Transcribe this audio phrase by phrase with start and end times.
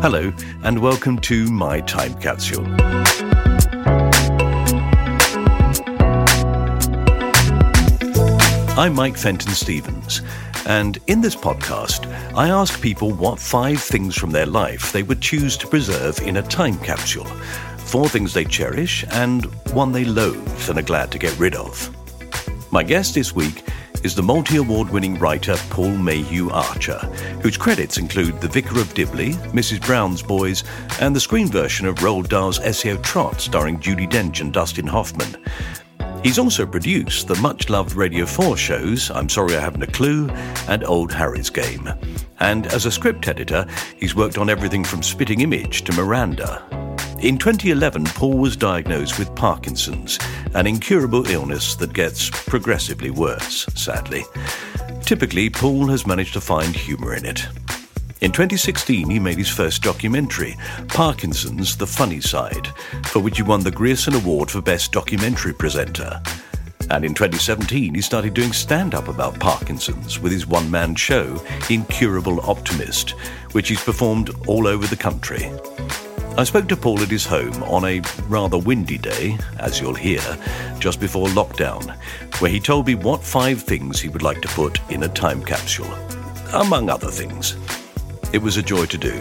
[0.00, 0.32] Hello,
[0.62, 2.64] and welcome to My Time Capsule.
[8.78, 10.22] I'm Mike Fenton Stevens,
[10.66, 15.20] and in this podcast, I ask people what five things from their life they would
[15.20, 17.24] choose to preserve in a time capsule.
[17.78, 21.92] Four things they cherish, and one they loathe and are glad to get rid of.
[22.70, 23.64] My guest this week
[24.04, 26.98] is the multi award winning writer Paul Mayhew Archer,
[27.42, 29.84] whose credits include The Vicar of Dibley, Mrs.
[29.84, 30.64] Brown's Boys,
[31.00, 35.36] and the screen version of Roald Dahl's Esio Trot starring Judi Dench and Dustin Hoffman.
[36.22, 40.28] He's also produced the much loved Radio 4 shows I'm Sorry I Haven't a Clue
[40.68, 41.88] and Old Harry's Game.
[42.40, 43.66] And as a script editor,
[43.98, 46.87] he's worked on everything from Spitting Image to Miranda.
[47.20, 50.20] In 2011, Paul was diagnosed with Parkinson's,
[50.54, 54.22] an incurable illness that gets progressively worse, sadly.
[55.02, 57.44] Typically, Paul has managed to find humour in it.
[58.20, 62.68] In 2016, he made his first documentary, Parkinson's The Funny Side,
[63.06, 66.22] for which he won the Grierson Award for Best Documentary Presenter.
[66.88, 71.44] And in 2017, he started doing stand up about Parkinson's with his one man show,
[71.68, 73.10] Incurable Optimist,
[73.50, 75.50] which he's performed all over the country.
[76.38, 80.20] I spoke to Paul at his home on a rather windy day, as you'll hear,
[80.78, 81.96] just before lockdown,
[82.40, 85.42] where he told me what five things he would like to put in a time
[85.42, 85.92] capsule,
[86.52, 87.56] among other things.
[88.32, 89.20] It was a joy to do.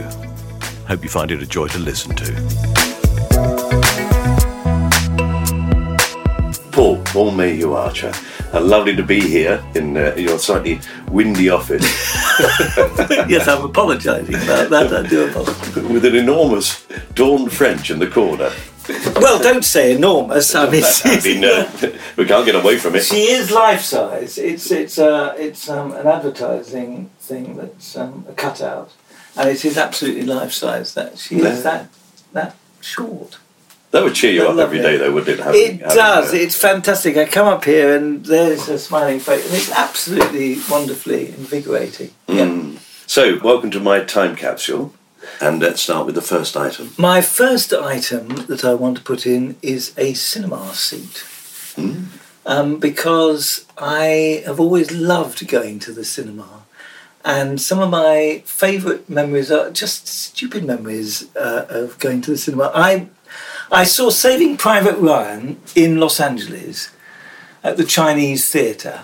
[0.88, 2.34] Hope you find it a joy to listen to.
[6.72, 8.14] Paul, Paul Mayhew Archer.
[8.53, 10.80] Uh, lovely to be here in uh, your slightly
[11.12, 11.84] windy office.
[13.28, 14.94] yes, I'm apologising about that.
[14.94, 15.75] I do apologise.
[15.75, 18.52] With an enormous Dawn French in the corner.
[19.19, 20.56] Well, don't say enormous.
[20.56, 23.03] I mean, I mean uh, we can't get away from it.
[23.03, 24.38] She is life size.
[24.38, 28.94] It's it's uh, it's um, an advertising thing that's um, a cutout,
[29.36, 30.94] and it is absolutely life size.
[30.94, 31.90] That she is that
[32.31, 33.40] that short.
[33.92, 35.44] That would cheer you up every day, though, wouldn't it?
[35.44, 36.34] Having, it having does.
[36.34, 36.42] A...
[36.42, 37.16] It's fantastic.
[37.16, 42.12] I come up here and there's a smiling face, and it's absolutely wonderfully invigorating.
[42.28, 42.74] Mm.
[42.74, 42.80] Yeah.
[43.08, 44.94] So, welcome to my time capsule.
[45.42, 46.94] And let's start with the first item.
[46.98, 51.25] My first item that I want to put in is a cinema seat.
[51.75, 52.06] Mm.
[52.46, 56.64] Um, because I have always loved going to the cinema.
[57.25, 62.38] And some of my favourite memories are just stupid memories uh, of going to the
[62.38, 62.72] cinema.
[62.74, 63.09] I
[63.72, 66.90] I saw Saving Private Ryan in Los Angeles
[67.64, 69.04] at the Chinese Theatre.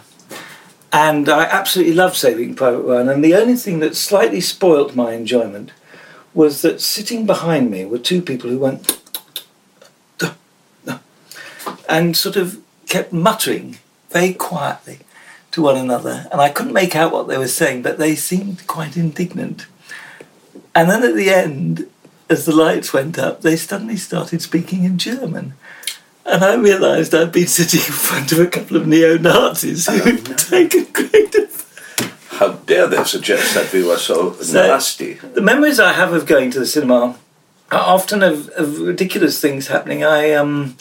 [0.91, 3.09] And I absolutely loved Saving Private Ryan.
[3.09, 5.71] And the only thing that slightly spoilt my enjoyment
[6.33, 8.99] was that sitting behind me were two people who went
[11.89, 13.77] and sort of kept muttering
[14.09, 14.99] very quietly
[15.51, 16.27] to one another.
[16.31, 19.67] And I couldn't make out what they were saying, but they seemed quite indignant.
[20.73, 21.89] And then at the end,
[22.29, 25.53] as the lights went up, they suddenly started speaking in German.
[26.25, 30.27] And I realised I'd been sitting in front of a couple of neo Nazis who'd
[30.27, 30.35] oh, no.
[30.35, 31.35] taken great
[32.29, 35.13] How dare they suggest that we were so, so, nasty?
[35.13, 37.17] The memories I have of going to the cinema
[37.71, 40.03] are often of, of ridiculous things happening.
[40.03, 40.77] I um,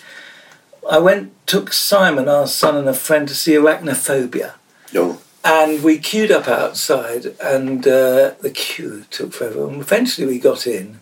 [0.90, 4.54] I went, took Simon, our son, and a friend to see Arachnophobia.
[4.94, 5.20] Oh.
[5.44, 9.68] And we queued up outside, and uh, the queue took forever.
[9.68, 11.00] And eventually we got in,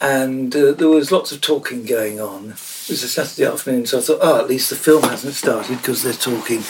[0.00, 2.50] and uh, there was lots of talking going on.
[2.50, 5.78] It was a Saturday afternoon, so I thought, oh, at least the film hasn't started
[5.78, 6.62] because they're talking.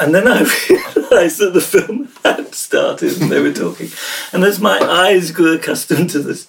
[0.00, 0.40] And then I
[0.96, 3.90] realised that the film had started and they were talking.
[4.32, 6.48] And as my eyes grew accustomed to this,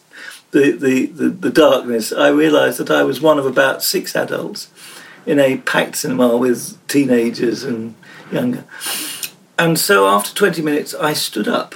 [0.51, 4.69] the, the, the, the darkness, I realised that I was one of about six adults
[5.25, 7.95] in a packed cinema with teenagers and
[8.31, 8.65] younger.
[9.59, 11.75] And so after 20 minutes, I stood up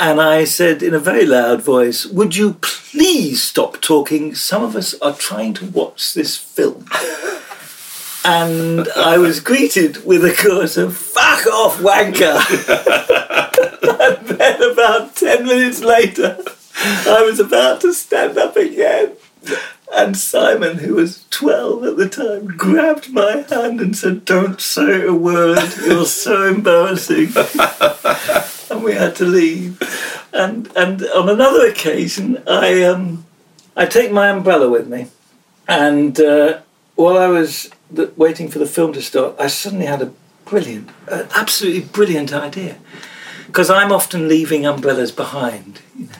[0.00, 4.34] and I said in a very loud voice, Would you please stop talking?
[4.34, 6.86] Some of us are trying to watch this film.
[8.24, 12.40] and I was greeted with a chorus of "Fuck off, wanker!"
[14.00, 16.42] and then about ten minutes later,
[16.76, 19.16] I was about to stand up again,
[19.94, 25.06] and Simon, who was twelve at the time, grabbed my hand and said, "Don't say
[25.06, 25.74] a word.
[25.84, 27.34] You're so embarrassing."
[28.70, 29.80] and we had to leave.
[30.32, 33.26] And and on another occasion, I um,
[33.76, 35.08] I take my umbrella with me,
[35.66, 36.60] and uh,
[36.94, 40.12] while I was the, waiting for the film to start, I suddenly had a
[40.44, 42.76] brilliant, uh, absolutely brilliant idea,
[43.46, 46.12] because I'm often leaving umbrellas behind, you know.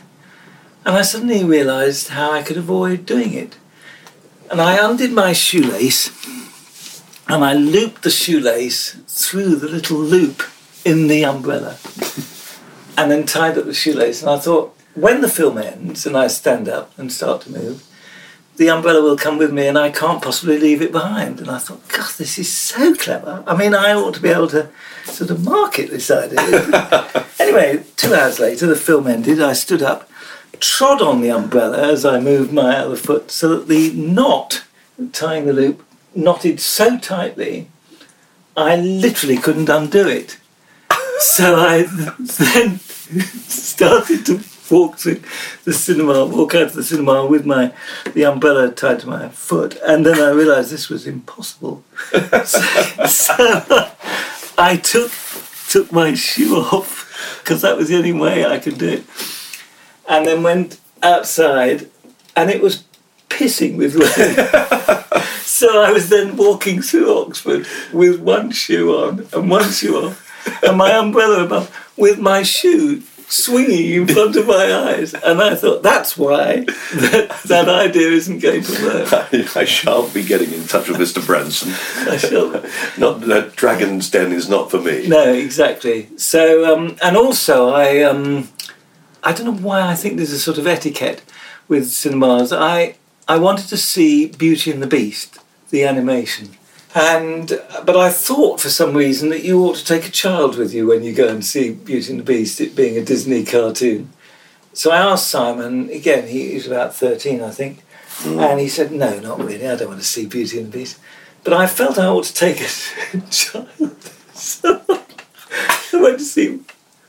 [0.85, 3.57] and I suddenly realised how I could avoid doing it,
[4.49, 6.09] and I undid my shoelace,
[7.27, 10.43] and I looped the shoelace through the little loop
[10.83, 11.77] in the umbrella,
[12.97, 14.77] and then tied up the shoelace, and I thought.
[14.93, 17.87] When the film ends and I stand up and start to move,
[18.57, 21.39] the umbrella will come with me and I can't possibly leave it behind.
[21.39, 23.43] And I thought, God, this is so clever.
[23.47, 24.69] I mean, I ought to be able to
[25.05, 27.25] sort of market this idea.
[27.39, 29.41] anyway, two hours later, the film ended.
[29.41, 30.09] I stood up,
[30.59, 34.63] trod on the umbrella as I moved my other foot so that the knot
[35.13, 35.83] tying the loop
[36.13, 37.69] knotted so tightly,
[38.55, 40.37] I literally couldn't undo it.
[41.21, 45.21] So I then started to walk to
[45.65, 47.73] the cinema, walk out of the cinema with my
[48.13, 51.83] the umbrella tied to my foot, and then I realised this was impossible.
[52.43, 52.59] so,
[53.05, 53.91] so
[54.57, 55.11] I took
[55.69, 59.05] took my shoe off because that was the only way I could do it,
[60.09, 61.87] and then went outside,
[62.35, 62.83] and it was
[63.29, 65.23] pissing with rain.
[65.43, 70.30] so I was then walking through Oxford with one shoe on and one shoe off,
[70.63, 75.13] and my umbrella above, with my shoe swinging in front of my eyes.
[75.13, 79.13] And I thought, that's why that, that idea isn't going to work.
[79.55, 81.25] I shan't be getting in touch with Mr.
[81.25, 81.71] Branson.
[82.11, 82.51] I shall.
[82.97, 85.07] Not that Dragon's Den is not for me.
[85.07, 86.09] No, exactly.
[86.17, 88.49] So, um, and also, I, um,
[89.23, 91.23] I don't know why I think there's a sort of etiquette
[91.67, 92.51] with cinemas.
[92.51, 92.95] I,
[93.27, 95.39] I wanted to see Beauty and the Beast,
[95.69, 96.57] the animation.
[96.93, 100.73] And but I thought for some reason that you ought to take a child with
[100.73, 104.11] you when you go and see Beauty and the Beast, it being a Disney cartoon.
[104.73, 106.27] So I asked Simon again.
[106.27, 107.83] He was about thirteen, I think,
[108.25, 109.67] and he said, "No, not really.
[109.67, 110.99] I don't want to see Beauty and the Beast."
[111.43, 112.65] But I felt I ought to take a
[113.29, 113.95] child,
[114.33, 116.59] so I went to see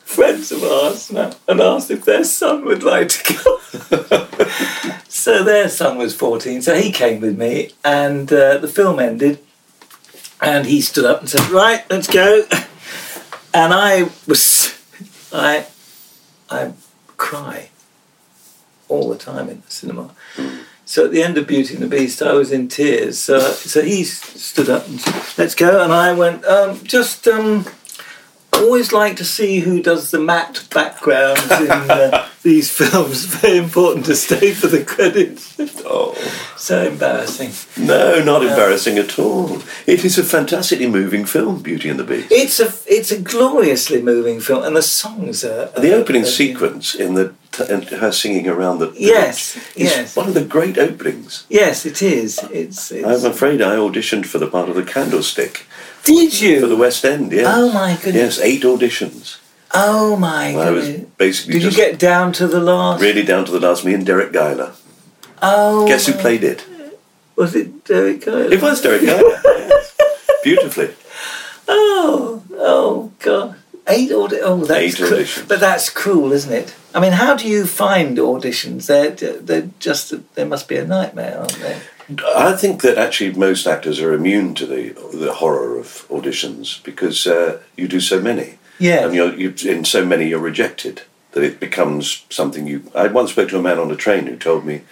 [0.04, 4.98] friends of ours and asked if their son would like to go.
[5.08, 9.40] so their son was fourteen, so he came with me, and uh, the film ended
[10.42, 12.44] and he stood up and said, "Right, let's go."
[13.54, 14.82] And I was,
[15.30, 15.66] I,
[16.48, 16.72] I
[17.18, 17.68] cry
[18.88, 20.14] all the time in the cinema.
[20.86, 23.18] So at the end of Beauty and the Beast, I was in tears.
[23.18, 27.66] So, so he stood up and said, "Let's go," and I went, um, "Just." Um,
[28.54, 33.24] always like to see who does the matte backgrounds in uh, these films.
[33.40, 35.54] Very important to stay for the credits.
[35.84, 36.14] Oh.
[36.56, 37.52] So embarrassing.
[37.76, 39.60] No, not embarrassing at all.
[39.86, 42.28] It is a fantastically moving film, Beauty and the Beast.
[42.30, 45.66] It's a it's a gloriously moving film, and the songs are.
[45.78, 50.14] the opening are- sequence in the t- and her singing around the Yes, yes.
[50.16, 51.46] one of the great openings.
[51.48, 52.38] Yes, it is.
[52.52, 52.90] It's.
[52.92, 55.66] it's I'm afraid I auditioned for the part of the Candlestick
[56.04, 56.60] Did you?
[56.60, 57.32] for the West End.
[57.32, 57.46] Yes.
[57.48, 58.38] Oh, my goodness.
[58.38, 59.38] Yes, eight auditions.
[59.74, 61.10] Oh my I was goodness.
[61.16, 63.00] basically Did you get down to the last?
[63.00, 63.84] really down to the last.
[63.86, 64.72] Me and Derek Geiler.
[65.40, 65.86] Oh.
[65.88, 66.66] Guess who played it?
[67.36, 68.52] Was it Derek Geiler?
[68.52, 69.40] It was Derek Geiler.
[69.44, 69.96] yes.
[70.44, 70.90] Beautifully.
[71.68, 73.56] Oh, oh God.
[73.88, 75.48] Eight audi- Oh, that's Eight cru- auditions.
[75.48, 76.74] But that's cruel, isn't it?
[76.94, 78.86] I mean, how do you find auditions?
[78.86, 81.80] They're they're just they must be a nightmare, aren't they?
[82.36, 87.26] I think that actually most actors are immune to the the horror of auditions because
[87.26, 88.58] uh, you do so many.
[88.78, 89.04] Yeah.
[89.06, 92.90] And you're, you in so many you're rejected that it becomes something you.
[92.94, 94.82] I once spoke to a man on a train who told me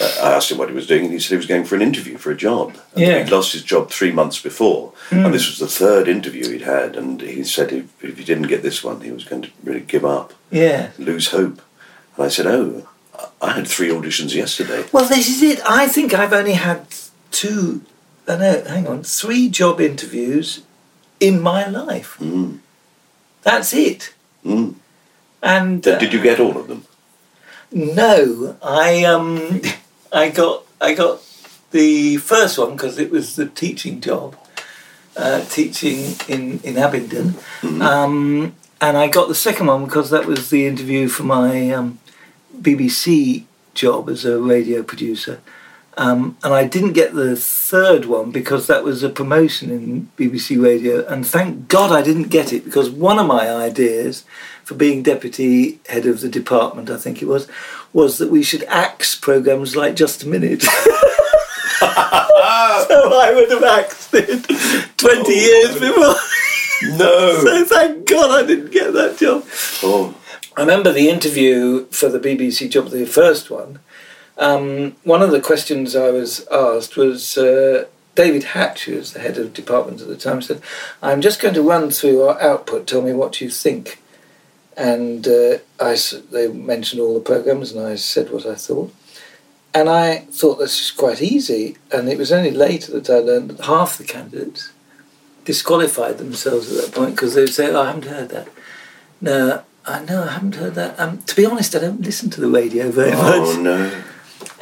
[0.00, 1.82] I asked him what he was doing, and he said he was going for an
[1.82, 2.76] interview for a job.
[2.94, 3.18] And Yeah.
[3.22, 6.96] He'd lost his job three months before, and this was the third interview he'd had,
[6.96, 9.80] and he said if, if he didn't get this one, he was going to really
[9.86, 10.90] give up, Yeah.
[10.98, 11.60] lose hope.
[12.16, 12.88] And I said, oh,
[13.40, 14.84] I had three auditions yesterday.
[14.92, 15.60] Well, this is it.
[15.68, 16.86] I think I've only had
[17.30, 17.82] two,
[18.26, 20.62] uh, no, hang on, three job interviews
[21.20, 22.16] in my life.
[22.18, 22.58] Mm.
[23.42, 24.14] That's it.
[24.44, 24.74] Mm.
[25.42, 26.84] And uh, Did you get all of them?
[27.70, 29.60] No, I um,
[30.12, 31.20] I got I got
[31.70, 34.36] the first one because it was the teaching job,
[35.16, 40.50] uh, teaching in in Abingdon, um, and I got the second one because that was
[40.50, 41.98] the interview for my um,
[42.60, 43.44] BBC
[43.74, 45.40] job as a radio producer.
[45.96, 50.60] Um, and I didn't get the third one because that was a promotion in BBC
[50.60, 51.06] Radio.
[51.06, 54.24] And thank God I didn't get it because one of my ideas
[54.64, 57.46] for being deputy head of the department, I think it was,
[57.92, 60.62] was that we should axe programs like Just a Minute.
[60.62, 60.70] so
[61.80, 66.14] I would have axed it 20 years before.
[66.82, 67.40] No.
[67.42, 69.44] so thank God I didn't get that job.
[69.82, 70.14] oh,
[70.56, 73.80] I remember the interview for the BBC job, the first one.
[74.38, 79.20] Um, one of the questions I was asked was uh, David Hatch, who was the
[79.20, 80.62] head of department at the time, said,
[81.02, 82.86] "I'm just going to run through our output.
[82.86, 84.00] Tell me what you think."
[84.76, 85.96] And uh, I,
[86.30, 88.94] they mentioned all the programs, and I said what I thought.
[89.72, 91.76] And I thought this is quite easy.
[91.90, 94.72] And it was only later that I learned that half the candidates
[95.44, 98.48] disqualified themselves at that point because they say, oh, "I haven't heard that."
[99.20, 100.98] No, I know I haven't heard that.
[100.98, 104.02] Um, to be honest, I don't listen to the radio very oh much, no.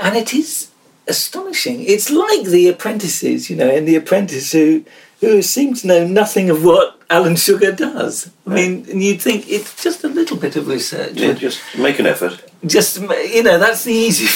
[0.01, 0.71] and it is
[1.07, 1.83] astonishing.
[1.83, 4.85] It's like the apprentices, you know, in The Apprentice who
[5.21, 8.33] who seem to know nothing of what Alan Sugar does.
[8.47, 11.15] I mean, and you'd think it's just a little bit of research.
[11.15, 12.43] Yeah, just make an effort.
[12.67, 14.27] just you know, that's the easy.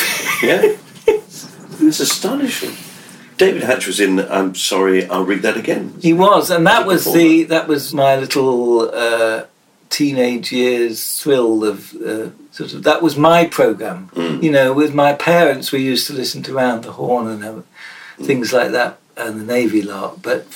[0.47, 0.76] Yeah.
[1.07, 2.76] it's astonishing.
[3.37, 5.95] David Hatch was in I'm sorry, I'll read that again.
[6.00, 9.45] He was, and that was the that was my little uh,
[9.88, 14.11] teenage years thrill of uh, sort of that was my program.
[14.43, 17.62] You know, with my parents, we used to listen to Round the Horne and uh,
[18.19, 20.23] things like that, and the Navy Lark.
[20.23, 20.47] But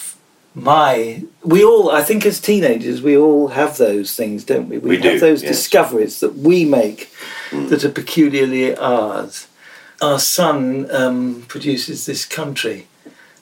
[0.54, 4.78] my we all, I think, as teenagers, we all have those things, don't we?
[4.78, 5.52] We, We have do, those yes.
[5.52, 7.12] discoveries that we make
[7.52, 9.46] that are peculiarly ours.
[10.02, 12.86] Our son um, produces this country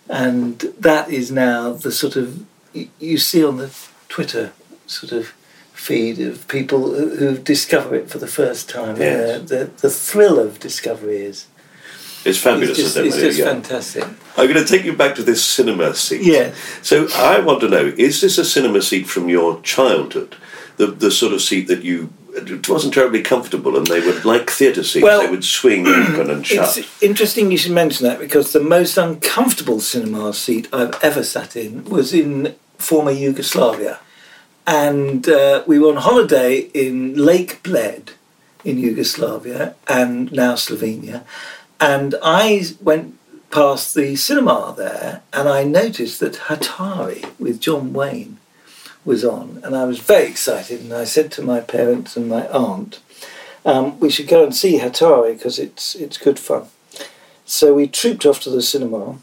[0.08, 3.74] and that is now the sort of you see on the
[4.08, 4.52] Twitter
[4.86, 5.34] sort of
[5.78, 8.96] feed of people who, who discover it for the first time.
[8.96, 9.48] Yes.
[9.48, 11.46] the the thrill of discovery is
[12.24, 14.04] It's fabulous, it's just, it's just fantastic.
[14.36, 16.22] I'm going to take you back to this cinema seat.
[16.22, 16.52] Yeah.
[16.82, 20.36] So I want to know: is this a cinema seat from your childhood?
[20.76, 24.50] The the sort of seat that you it wasn't terribly comfortable, and they would like
[24.50, 25.04] theatre seats.
[25.04, 26.76] Well, they would swing open and shut.
[26.76, 31.56] It's interesting you should mention that because the most uncomfortable cinema seat I've ever sat
[31.56, 34.00] in was in former Yugoslavia.
[34.68, 38.10] And uh, we were on holiday in Lake Bled
[38.66, 41.24] in Yugoslavia and now Slovenia.
[41.80, 43.18] And I went
[43.50, 48.36] past the cinema there and I noticed that Hatari with John Wayne
[49.06, 49.58] was on.
[49.64, 50.82] And I was very excited.
[50.82, 53.00] And I said to my parents and my aunt,
[53.64, 56.66] um, we should go and see Hatari because it's it's good fun.
[57.46, 59.18] So we trooped off to the cinema,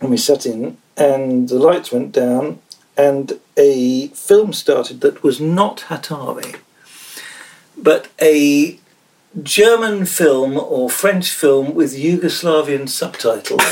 [0.00, 2.58] and we sat in, and the lights went down,
[2.96, 6.56] and a film started that was not Hatari,
[7.76, 8.78] but a
[9.42, 13.62] German film or French film with Yugoslavian subtitles,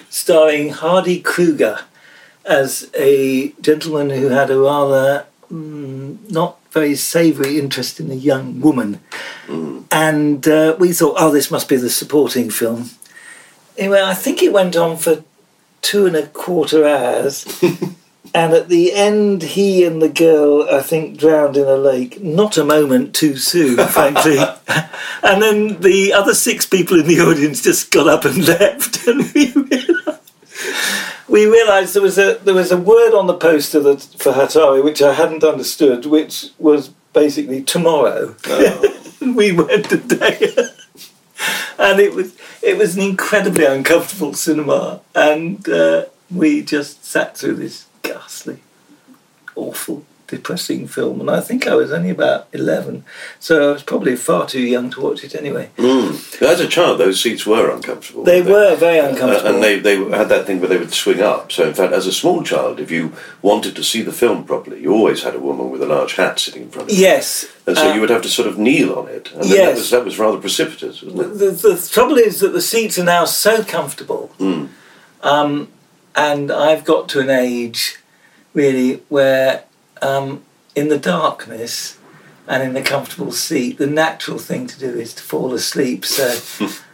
[0.10, 1.80] starring Hardy Kruger
[2.44, 8.60] as a gentleman who had a rather mm, not very savoury interest in a young
[8.60, 9.00] woman.
[9.90, 12.90] And uh, we thought, oh, this must be the supporting film.
[13.78, 15.24] Anyway, I think it went on for
[15.80, 17.46] two and a quarter hours.
[18.34, 22.22] and at the end, he and the girl, I think, drowned in a lake.
[22.22, 24.38] Not a moment too soon, frankly.
[25.22, 29.06] and then the other six people in the audience just got up and left.
[29.06, 30.32] And we realised,
[31.28, 34.82] we realised there was a there was a word on the poster that for Hatari
[34.82, 38.34] which I hadn't understood, which was basically tomorrow.
[39.20, 40.52] we went today,
[41.78, 47.54] and it was it was an incredibly uncomfortable cinema, and uh, we just sat through
[47.54, 48.58] this ghastly,
[49.54, 53.02] awful depressing film, and I think I was only about 11,
[53.40, 55.70] so I was probably far too young to watch it anyway.
[55.78, 56.42] Mm.
[56.42, 58.24] As a child, those seats were uncomfortable.
[58.24, 59.54] They weren't were very Uh, uncomfortable.
[59.54, 61.50] and they, they had that thing where they would swing up.
[61.50, 64.82] So, in fact, as a small child, if you wanted to see the film properly,
[64.82, 67.00] you always had a woman with a large hat sitting in front of you.
[67.02, 67.46] yes.
[67.66, 69.32] And so uh, you would have to sort of kneel on it.
[69.32, 69.56] And Yes.
[69.66, 71.38] that, was, that was rather precipitous, wasn't it?
[71.38, 74.68] the, the trouble is that the seats are now so comfortable, Mm.
[75.22, 75.68] um,
[76.26, 77.96] and I've got to an age
[78.54, 79.64] really where,
[80.02, 80.42] um,
[80.74, 81.96] in the darkness
[82.46, 86.04] and in the comfortable seat, the natural thing to do is to fall asleep.
[86.04, 86.26] So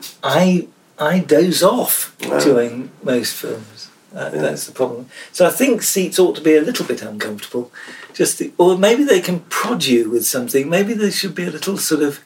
[0.22, 2.38] I I doze off Wow.
[2.40, 3.88] during most films.
[4.12, 5.06] That, That's the problem.
[5.32, 7.72] So I think seats ought to be a little bit uncomfortable,
[8.12, 10.70] just the, or maybe they can prod you with something.
[10.70, 12.20] Maybe there should be a little sort of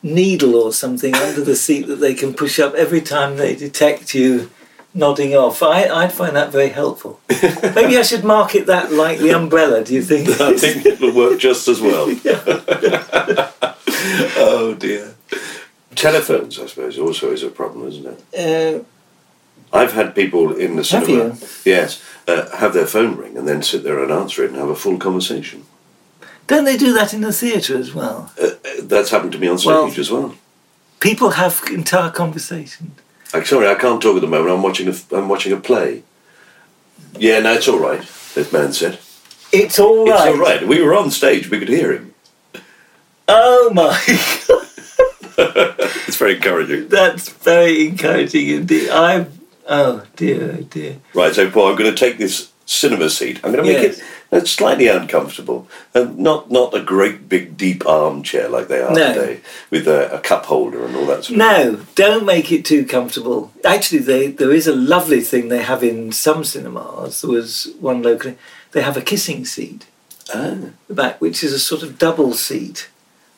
[0.00, 4.14] needle or something under the seat that they can push up every time they detect
[4.14, 4.48] you
[4.94, 5.62] nodding off.
[5.62, 7.20] I, I'd find that very helpful.
[7.74, 10.28] Maybe I should market that like the umbrella, do you think?
[10.40, 12.06] I think it will work just as well.
[14.36, 15.14] oh, dear.
[15.94, 18.80] Telephones, I suppose, also is a problem, isn't it?
[18.80, 18.84] uh,
[19.72, 21.36] I've had people in the Have cinema, you?
[21.64, 24.68] yes, uh, have their phone ring and then sit there and answer it and have
[24.68, 25.64] a full conversation.
[26.46, 28.30] don't they do that in the theatre as well?
[28.40, 30.34] Uh, uh, that's happened to me on stage Well- as well.
[31.00, 32.98] People have entire conversations.
[33.34, 34.54] Like, sorry, I can't talk at the moment.
[34.54, 36.04] I'm watching a, I'm watching a play.
[37.18, 38.00] Yeah, no, it's all right.
[38.34, 39.00] This man said.
[39.52, 40.28] It's all right.
[40.28, 40.66] It's all right.
[40.66, 41.50] We were on stage.
[41.50, 42.14] We could hear him.
[43.26, 44.00] Oh my,
[44.48, 44.60] god.
[46.06, 46.88] It's very encouraging.
[46.88, 48.88] that's very encouraging indeed.
[48.90, 49.32] I'm.
[49.66, 51.00] Oh dear, oh dear.
[51.12, 53.40] Right, so Paul, I'm going to take this cinema seat.
[53.44, 54.00] I'm going to make Yes.
[54.32, 59.12] it slightly uncomfortable, and not not a great big deep armchair like they are No.
[59.14, 59.40] today,
[59.70, 61.36] with a, a cup holder and all that sort of.
[61.36, 63.52] No, don't make it too comfortable.
[63.64, 67.20] Actually, they, there is a lovely thing they have in some cinemas.
[67.20, 68.36] There was one locally.
[68.72, 69.86] They have a kissing seat
[70.34, 70.56] Ah,
[70.88, 72.88] the back, which is a sort of double seat.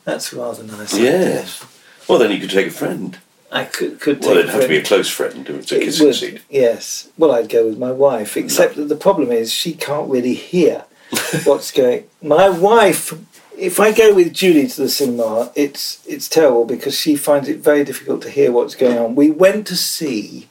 [0.04, 0.96] That's rather nice.
[0.96, 1.64] yes.
[2.08, 3.18] Well, then you could take a friend.
[3.52, 5.48] I could could Well, take it'd have to be a close friend.
[5.48, 6.40] It's a It kissing would, seat.
[6.50, 7.08] Yes.
[7.16, 10.84] Well, I'd go with my wife, except that the problem is she can't really hear
[11.44, 12.04] what's going.
[12.22, 13.14] My wife,
[13.56, 17.58] if I go with Julie to the cinema, it's it's terrible because she finds it
[17.60, 19.14] very difficult to hear what's going on.
[19.14, 20.48] We went to see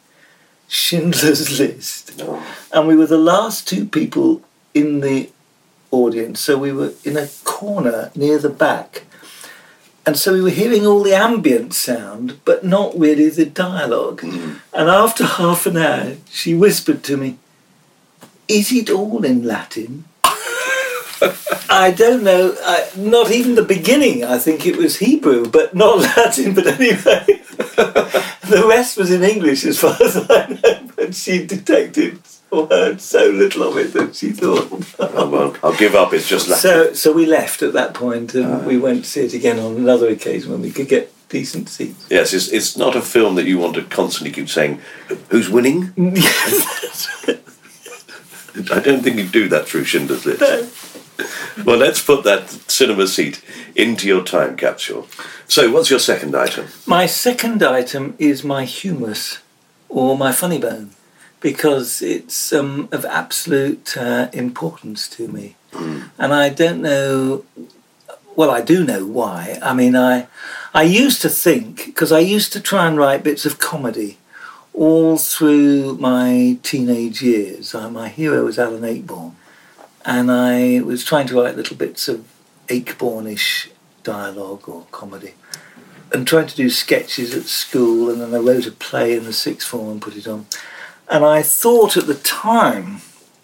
[0.67, 2.41] Schindler's List, No.
[2.73, 4.41] and we were the last two people
[4.73, 5.29] in the
[5.91, 9.03] audience, so we were in a corner near the back.
[10.05, 14.21] And so we were hearing all the ambient sound, but not really the dialogue.
[14.21, 14.59] Mm.
[14.71, 17.37] And after half an hour, she whispered to me,
[18.47, 20.05] Is it all in Latin?
[21.69, 24.23] I don't know, I, not even the beginning.
[24.23, 26.53] I think it was Hebrew, but not Latin.
[26.53, 27.25] But anyway,
[28.47, 30.89] the rest was in English as far as I know.
[30.95, 32.19] But she detected
[32.63, 34.69] heard so little of it that she thought.
[34.99, 36.13] Oh, well, I'll give up.
[36.13, 36.61] It's just Latin.
[36.61, 38.63] So, so we left at that point, and uh.
[38.65, 42.07] we went to see it again on another occasion when we could get decent seats.
[42.09, 44.79] Yes, it's, it's not a film that you want to constantly keep saying,
[45.29, 45.93] "Who's winning?"
[48.71, 50.95] I don't think you do that through Schindler's List.
[51.65, 53.41] Well, let's put that cinema seat
[53.75, 55.07] into your time capsule.
[55.47, 56.67] So, what's your second item?
[56.85, 59.39] My second item is my humerus
[59.89, 60.91] or my funny bone
[61.39, 65.55] because it's um, of absolute uh, importance to me.
[66.17, 67.43] And I don't know,
[68.35, 69.59] well, I do know why.
[69.61, 70.27] I mean, I,
[70.73, 74.17] I used to think, because I used to try and write bits of comedy
[74.73, 77.75] all through my teenage years.
[77.75, 79.33] Uh, my hero was Alan Ayckbourn.
[80.05, 82.25] And I was trying to write little bits of
[82.67, 83.69] Ayckbournish
[84.03, 85.33] dialogue or comedy
[86.13, 89.33] and trying to do sketches at school, and then I wrote a play in the
[89.33, 90.45] sixth form and put it on.
[91.09, 93.01] And I thought at the time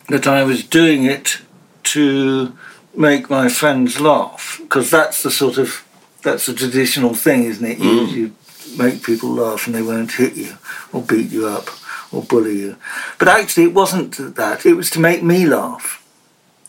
[0.09, 1.41] that I was doing it
[1.83, 2.57] to
[2.95, 5.87] make my friends laugh, because that's the sort of
[6.23, 7.79] that's the traditional thing, isn't it?
[7.79, 8.11] You, mm.
[8.11, 8.35] you
[8.77, 10.55] make people laugh and they won't hit you
[10.93, 11.69] or beat you up
[12.11, 12.77] or bully you.
[13.17, 14.65] But actually, it wasn't that.
[14.65, 16.05] It was to make me laugh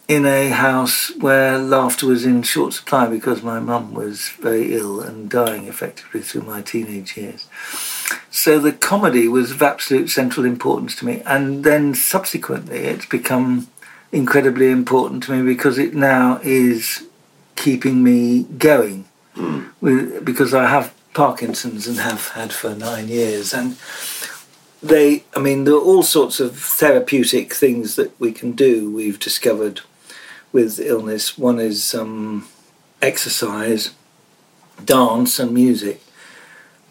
[0.09, 5.00] in a house where laughter was in short supply because my mum was very ill
[5.00, 7.48] and dying effectively through my teenage years.
[8.30, 13.68] So the comedy was of absolute central importance to me, and then subsequently it's become
[14.10, 17.06] incredibly important to me because it now is
[17.56, 19.06] keeping me going.
[19.80, 23.76] With, because I have Parkinson's and have had for nine years, and
[24.82, 28.90] they, I mean, there are all sorts of therapeutic things that we can do.
[28.90, 29.80] We've discovered
[30.52, 31.38] with illness.
[31.38, 32.48] One is um,
[33.00, 33.92] exercise,
[34.84, 36.02] dance, and music.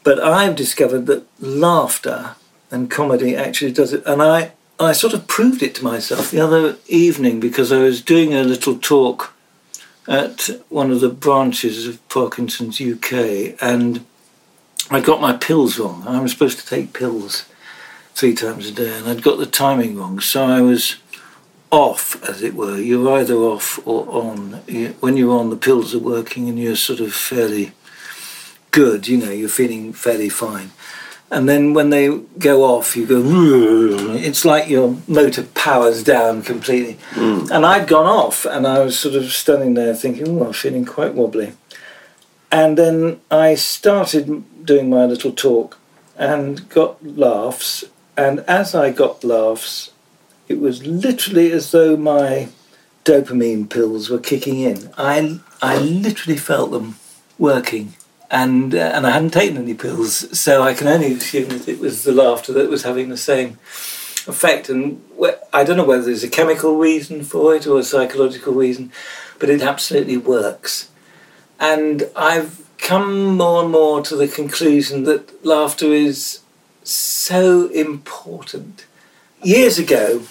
[0.04, 2.36] But I've discovered that laughter
[2.72, 4.04] and comedy actually does it.
[4.06, 8.02] And I, I sort of proved it to myself the other evening because I was
[8.02, 9.34] doing a little talk
[10.08, 14.04] at one of the branches of Parkinson's UK, and
[14.90, 16.04] I got my pills wrong.
[16.08, 17.46] I was supposed to take pills
[18.16, 20.20] three times a day, and I'd got the timing wrong.
[20.20, 20.96] So I was
[21.70, 22.78] off, as it were.
[22.78, 24.54] You're either off or on.
[25.00, 27.72] When you're on, the pills are working, and you're sort of fairly
[28.72, 29.08] good.
[29.08, 30.72] You know, you're feeling fairly fine.
[31.30, 33.22] And then when they go off, you go.
[34.16, 36.98] It's like your motor powers down completely.
[37.12, 37.50] Mm.
[37.52, 40.86] And I'd gone off, and I was sort of standing there thinking, "Oh, I'm feeling
[40.86, 41.54] quite wobbly."
[42.52, 45.78] And then I started doing my little talk,
[46.18, 47.86] and got laughs.
[48.18, 49.92] And as I got laughs,
[50.50, 52.50] it was literally as though my
[53.06, 54.92] dopamine pills were kicking in.
[54.98, 56.96] I I literally felt them
[57.40, 57.94] working
[58.32, 61.80] and uh, and I hadn't taken any pills, so I can only assume that it
[61.80, 63.60] was the laughter that was having the same
[64.26, 64.70] effect.
[64.70, 65.04] And
[65.52, 68.92] I don't know whether there's a chemical reason for it or a psychological reason,
[69.38, 70.90] but it absolutely works.
[71.60, 76.40] And I've come more and more to the conclusion that laughter is
[76.84, 78.86] so important.
[79.44, 80.24] Years ago,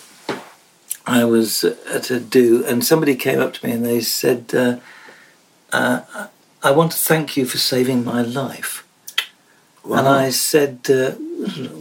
[1.06, 4.54] I was at a do, and somebody came up to me and they said.
[4.54, 4.78] Uh,
[5.72, 6.28] uh,
[6.62, 8.87] I want to thank you for saving my life.
[9.85, 9.99] Wow.
[9.99, 11.12] And I said, uh,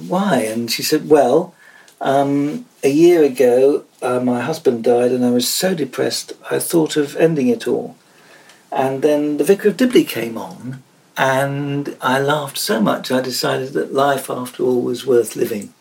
[0.07, 0.41] Why?
[0.41, 1.53] And she said, Well,
[1.99, 6.95] um, a year ago, uh, my husband died, and I was so depressed, I thought
[6.95, 7.97] of ending it all.
[8.71, 10.81] And then The Vicar of Dibley came on,
[11.17, 15.73] and I laughed so much, I decided that life, after all, was worth living.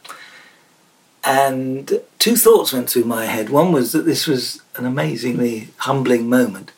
[1.25, 3.51] And two thoughts went through my head.
[3.51, 6.73] One was that this was an amazingly humbling moment.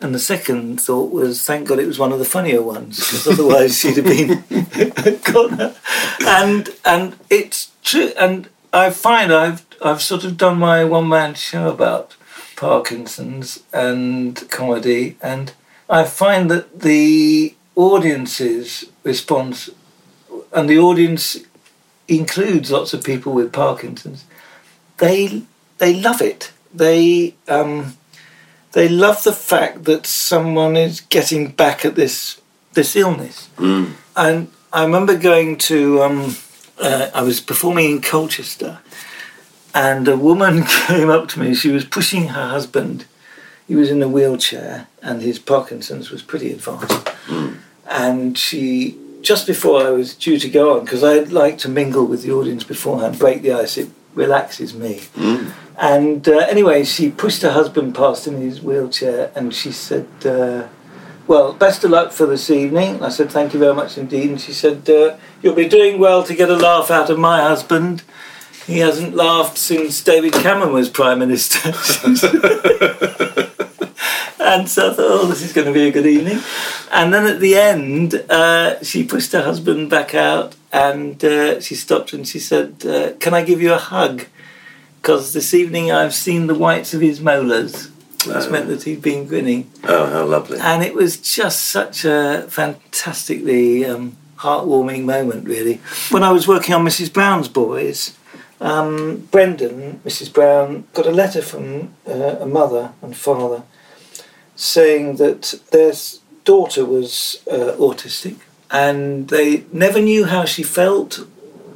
[0.00, 3.26] And the second thought was, thank God it was one of the funnier ones, because
[3.26, 4.44] otherwise she'd have been
[5.32, 5.74] gone.
[6.24, 8.12] And and it's true.
[8.18, 12.16] And I find I've I've sort of done my one man show about
[12.54, 15.52] Parkinson's and comedy, and
[15.90, 19.70] I find that the audience's response,
[20.52, 21.38] and the audience
[22.08, 24.24] includes lots of people with Parkinson's,
[24.98, 25.42] they
[25.78, 26.52] they love it.
[26.74, 27.97] They um,
[28.72, 32.40] they love the fact that someone is getting back at this
[32.74, 33.48] this illness.
[33.56, 33.92] Mm.
[34.16, 36.36] And I remember going to um,
[36.80, 38.78] uh, I was performing in Colchester,
[39.74, 41.54] and a woman came up to me.
[41.54, 43.06] She was pushing her husband.
[43.66, 47.04] He was in a wheelchair, and his Parkinson's was pretty advanced.
[47.26, 47.58] Mm.
[47.86, 52.06] And she, just before I was due to go on, because I'd like to mingle
[52.06, 53.76] with the audience beforehand, break the ice.
[53.76, 54.96] It relaxes me.
[55.14, 55.52] Mm.
[55.78, 60.66] And uh, anyway, she pushed her husband past in his wheelchair and she said, uh,
[61.28, 63.02] Well, best of luck for this evening.
[63.02, 64.28] I said, Thank you very much indeed.
[64.30, 67.40] And she said, uh, You'll be doing well to get a laugh out of my
[67.40, 68.02] husband.
[68.66, 71.68] He hasn't laughed since David Cameron was Prime Minister.
[74.40, 76.40] and so I thought, oh, this is going to be a good evening.
[76.92, 81.74] And then at the end, uh, she pushed her husband back out and uh, she
[81.74, 84.26] stopped and she said, uh, Can I give you a hug?
[85.00, 87.88] because this evening I've seen the whites of his molars,
[88.26, 88.50] which oh.
[88.50, 89.70] meant that he'd been grinning.
[89.84, 90.58] Oh, how lovely!
[90.60, 95.80] And it was just such a fantastically um, heartwarming moment, really.
[96.10, 97.12] When I was working on Mrs.
[97.12, 98.16] Brown's Boys,
[98.60, 100.32] um, Brendan, Mrs.
[100.32, 103.62] Brown, got a letter from uh, a mother and father
[104.56, 105.92] saying that their
[106.44, 108.36] daughter was uh, autistic
[108.70, 111.26] and they never knew how she felt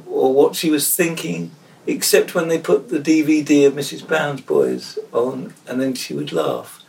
[0.07, 1.51] or what she was thinking
[1.85, 4.07] except when they put the DVD of Mrs.
[4.07, 6.81] Brown's Boys on, and then she would laugh.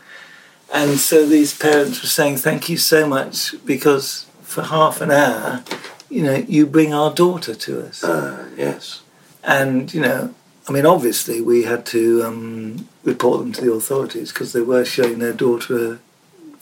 [0.73, 5.65] And so these parents were saying, Thank you so much because for half an hour,
[6.09, 8.05] you know, you bring our daughter to us.
[8.05, 9.03] Uh, yes.
[9.43, 10.35] And, you know,
[10.69, 14.85] I mean, obviously, we had to um, report them to the authorities because they were
[14.85, 15.99] showing their daughter a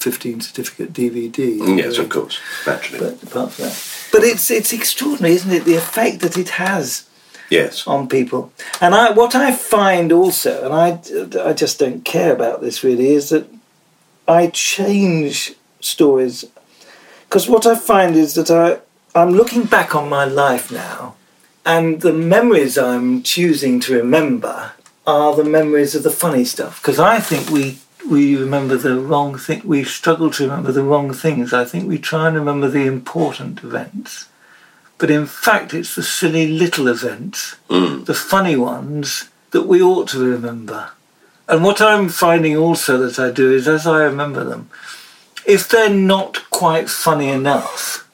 [0.02, 1.78] 15 certificate DVD.
[1.78, 3.10] Yes, of course, naturally.
[3.10, 4.08] But apart from that.
[4.12, 5.64] But it's, it's extraordinary, isn't it?
[5.64, 7.08] The effect that it has
[7.52, 7.86] yes.
[7.86, 8.52] on people.
[8.80, 13.10] And I, what I find also, and I, I just don't care about this really,
[13.10, 13.46] is that
[14.26, 16.44] I change stories.
[17.28, 18.78] Because what I find is that I,
[19.18, 21.16] I'm looking back on my life now,
[21.64, 24.72] and the memories I'm choosing to remember
[25.06, 26.80] are the memories of the funny stuff.
[26.80, 29.62] Because I think we we remember the wrong thing.
[29.64, 31.52] We struggle to remember the wrong things.
[31.52, 34.28] I think we try and remember the important events.
[34.98, 38.04] But in fact, it's the silly little events, mm.
[38.04, 40.90] the funny ones, that we ought to remember.
[41.48, 44.70] And what I'm finding also that I do is as I remember them,
[45.46, 48.08] if they're not quite funny enough,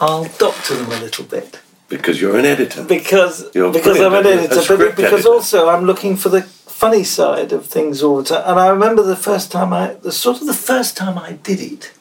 [0.00, 1.60] I'll doctor them a little bit.
[1.88, 2.84] Because you're an editor.
[2.84, 5.28] Because you're because I'm an editor, but because editor.
[5.28, 6.46] also I'm looking for the
[6.80, 8.42] funny side of things all the time.
[8.46, 11.60] And I remember the first time I, the sort of the first time I did
[11.60, 11.92] it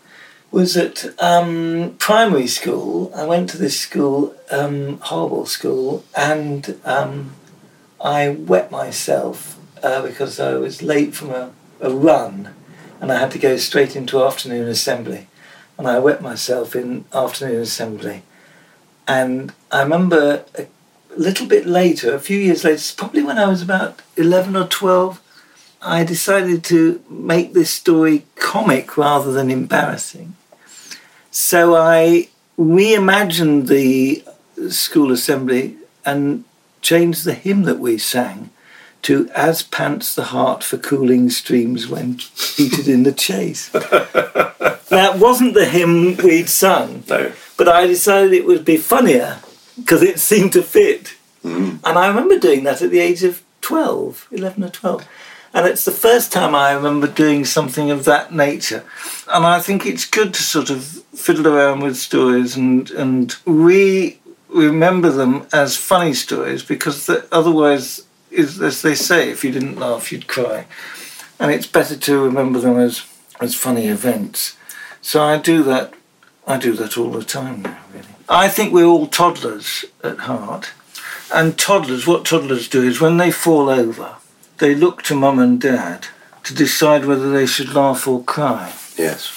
[0.52, 3.12] was at um, primary school.
[3.14, 7.32] I went to this school, um, Harwell School, and um,
[8.00, 12.56] I wet myself uh, because I was late from a, a run
[13.02, 15.28] and I had to go straight into afternoon assembly.
[15.78, 18.24] And I wet myself in afternoon assembly.
[19.10, 20.68] And I remember a
[21.20, 25.22] little bit later, a few years later, probably when I was about 11 or 12,
[25.82, 30.36] I decided to make this story comic rather than embarrassing.
[31.32, 34.24] So I reimagined the
[34.70, 36.44] school assembly and
[36.82, 38.50] changed the hymn that we sang
[39.04, 42.18] to As Pants the Heart for Cooling Streams When
[42.58, 43.70] Heated in the Chase.
[43.70, 47.32] that wasn't the hymn we'd sung, No.
[47.58, 49.40] but I decided it would be funnier
[49.80, 51.16] because it seemed to fit.
[51.44, 51.86] Mm-hmm.
[51.86, 55.08] And I remember doing that at the age of 12, 11 or 12.
[55.54, 58.84] And it's the first time I remember doing something of that nature.
[59.32, 64.20] And I think it's good to sort of fiddle around with stories and, and re
[64.50, 69.78] remember them as funny stories because the, otherwise, is, as they say, if you didn't
[69.78, 70.66] laugh, you'd cry.
[71.40, 73.06] And it's better to remember them as,
[73.40, 74.58] as funny events.
[75.02, 75.94] So I do that.
[76.46, 78.09] I do that all the time now, really.
[78.30, 80.72] I think we're all toddlers at heart.
[81.34, 84.18] And toddlers, what toddlers do is when they fall over,
[84.60, 86.08] they look to mum and dad
[86.44, 88.74] to decide whether they should laugh or cry.
[88.98, 89.34] Yes.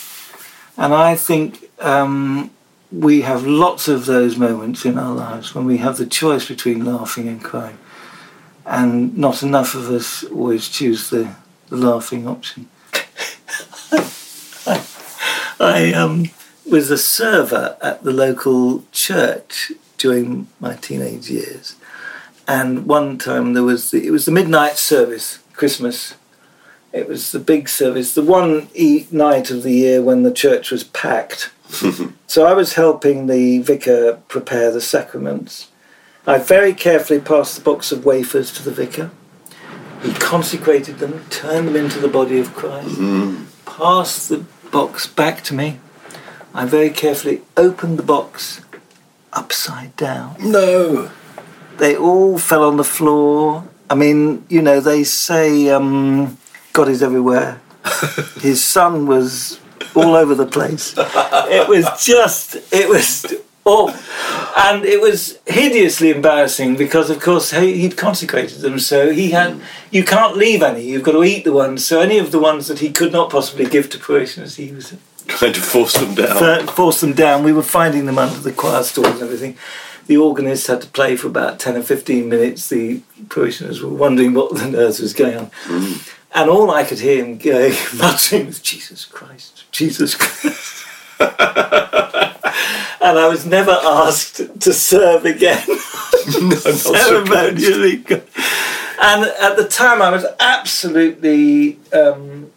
[0.77, 2.51] And I think um,
[2.91, 6.85] we have lots of those moments in our lives when we have the choice between
[6.85, 7.79] laughing and crying.
[8.67, 11.35] And not enough of us always choose the,
[11.69, 12.69] the laughing option.
[15.61, 16.31] I um,
[16.73, 21.77] was a server at the local church during my teenage years.
[22.49, 26.15] And one time there was the, it was the midnight service, Christmas.
[26.91, 30.71] It was the big service, the one e- night of the year when the church
[30.71, 31.53] was packed.
[32.27, 35.69] so I was helping the vicar prepare the sacraments.
[36.27, 39.11] I very carefully passed the box of wafers to the vicar.
[40.03, 43.45] He consecrated them, turned them into the body of Christ, mm-hmm.
[43.67, 45.79] passed the box back to me.
[46.55, 48.61] I very carefully opened the box
[49.33, 50.37] upside down.
[50.39, 51.11] No.
[51.79, 53.65] They all fell on the floor.
[53.89, 56.37] I mean, you know, they say um,
[56.73, 57.61] God is everywhere.
[58.41, 59.61] His son was
[59.95, 60.95] all over the place.
[60.97, 63.27] It was just, it was
[63.65, 63.99] awful.
[64.57, 68.79] And it was hideously embarrassing because, of course, he, he'd consecrated them.
[68.79, 69.61] So he had,
[69.91, 71.85] you can't leave any, you've got to eat the ones.
[71.85, 74.95] So any of the ones that he could not possibly give to parishioners, he was
[75.27, 76.37] Trying to force them down.
[76.37, 77.43] for- force them down.
[77.45, 79.57] We were finding them under the choir stalls and everything.
[80.07, 82.69] The organist had to play for about 10 or 15 minutes.
[82.69, 85.51] The parishioners were wondering what on earth was going on.
[86.35, 90.87] And all I could hear him going, muttering was, Jesus Christ, Jesus Christ.
[91.21, 95.63] and I was never asked to serve again.
[96.57, 98.05] ceremonially.
[99.01, 102.52] And at the time, I was absolutely um,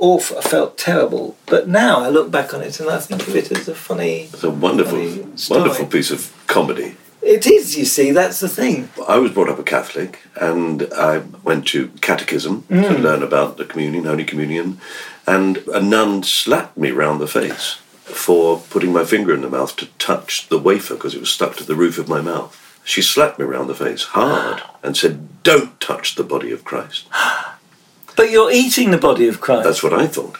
[0.00, 0.38] awful.
[0.38, 1.36] I felt terrible.
[1.46, 4.22] But now I look back on it and I think of it as a funny.
[4.32, 4.98] It's a wonderful,
[5.48, 6.96] wonderful piece of comedy.
[7.22, 8.88] It is, you see, that's the thing.
[9.06, 13.02] I was brought up a Catholic and I went to catechism to Mm.
[13.02, 14.80] learn about the communion, Holy Communion,
[15.26, 19.76] and a nun slapped me round the face for putting my finger in the mouth
[19.76, 22.56] to touch the wafer because it was stuck to the roof of my mouth.
[22.84, 27.06] She slapped me round the face hard and said, Don't touch the body of Christ.
[28.20, 29.64] But you're eating the body of Christ.
[29.64, 30.36] That's what I thought.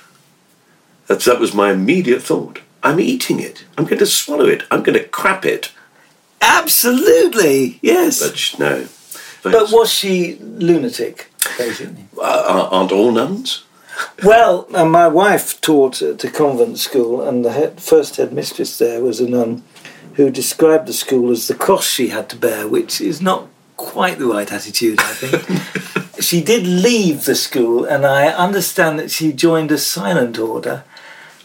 [1.07, 2.61] That's, that was my immediate thought.
[2.83, 3.65] I'm eating it.
[3.79, 4.65] I'm going to swallow it.
[4.71, 5.73] I'm going to crap it.
[6.43, 8.21] Absolutely, yes.
[8.21, 8.87] But sh- no.
[9.43, 12.05] But was she lunatic, basically?
[12.19, 13.65] Uh, aren't all nuns?
[14.23, 19.03] Well, uh, my wife taught at a convent school, and the head, first headmistress there
[19.03, 19.63] was a nun
[20.17, 24.19] who described the school as the cross she had to bear, which is not quite
[24.19, 26.07] the right attitude, I think.
[26.21, 30.85] she did leave the school, and I understand that she joined a silent order.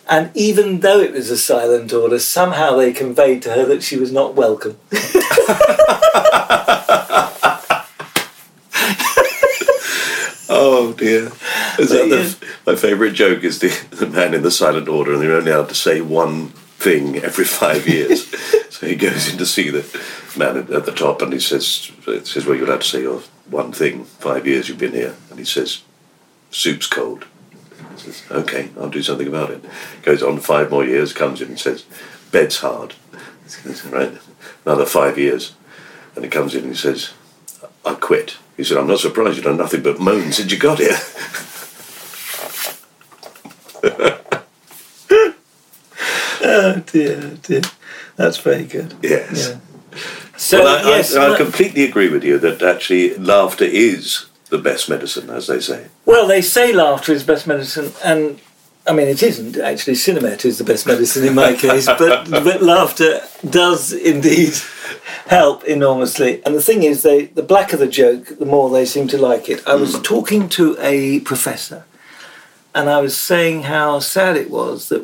[0.07, 3.97] And even though it was a silent order, somehow they conveyed to her that she
[3.97, 4.77] was not welcome.
[10.47, 11.31] Oh dear.
[11.79, 15.21] Is that the, my favourite joke is the, the man in the silent order, and
[15.21, 18.27] they're only allowed to say one thing every five years.
[18.69, 19.83] so he goes in to see the
[20.37, 23.01] man at, at the top, and he says, it says, well, you're allowed to say
[23.01, 25.15] your one thing five years you've been here.
[25.29, 25.81] And he says,
[26.51, 27.25] soup's cold.
[27.95, 29.63] He says, okay, I'll do something about it.
[30.03, 31.85] Goes on five more years, comes in and says,
[32.31, 32.95] bed's hard.
[33.47, 34.17] Says, right,
[34.65, 35.55] another five years.
[36.15, 37.11] And he comes in and he says,
[37.85, 38.37] I quit.
[38.57, 40.97] He said, I'm not surprised you've done nothing but moan since you got here.
[46.47, 47.61] Oh dear, dear.
[48.15, 48.93] That's very good.
[49.01, 49.49] yes.
[49.49, 49.74] Yeah.
[50.37, 54.57] So well, I, yes, I, I completely agree with you that actually laughter is the
[54.57, 55.87] best medicine, as they say.
[56.05, 58.39] Well, they say laughter is best medicine, and
[58.87, 59.93] I mean it isn't actually.
[59.93, 64.53] Sinemet is the best medicine in my case, but but laughter does indeed
[65.27, 66.43] help enormously.
[66.45, 69.49] And the thing is, they the blacker the joke, the more they seem to like
[69.49, 69.65] it.
[69.67, 70.01] I was hmm.
[70.01, 71.85] talking to a professor,
[72.73, 75.01] and I was saying how sad it was that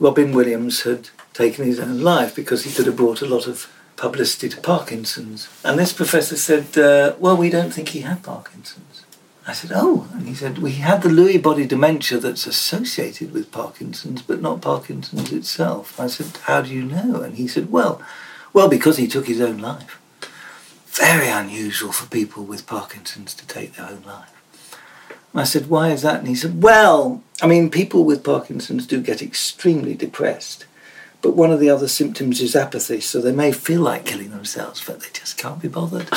[0.00, 3.70] Robin Williams had taken his own life because he could have brought a lot of
[4.00, 5.48] publicity to Parkinson's.
[5.62, 9.02] And this professor said, uh, "Well, we don't think he had Parkinson's."
[9.46, 13.52] I said, "Oh," and he said, "We had the Lewy body dementia that's associated with
[13.52, 18.00] Parkinson's, but not Parkinson's itself." I said, "How do you know?" And he said, "Well,
[18.54, 19.98] well, because he took his own life.
[20.86, 24.32] Very unusual for people with Parkinson's to take their own life."
[25.34, 29.00] I said, "Why is that?" And he said, "Well, I mean, people with Parkinson's do
[29.00, 30.64] get extremely depressed."
[31.22, 34.82] But one of the other symptoms is apathy, so they may feel like killing themselves,
[34.84, 36.08] but they just can't be bothered.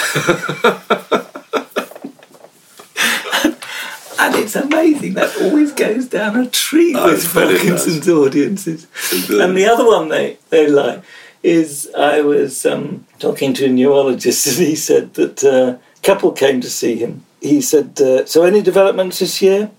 [4.20, 7.34] and it's amazing that always goes down a treat I with.
[7.34, 8.88] Parkinson's audiences.
[9.30, 11.04] And the other one they, they like
[11.44, 16.32] is I was um, talking to a neurologist and he said that uh, a couple
[16.32, 17.26] came to see him.
[17.42, 19.70] He said, uh, So any developments this year?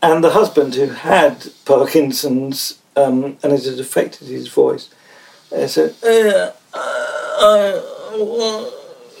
[0.00, 4.90] And the husband, who had Parkinson's um, and it had affected his voice,
[5.54, 7.82] I said, uh, uh,
[8.12, 8.70] uh,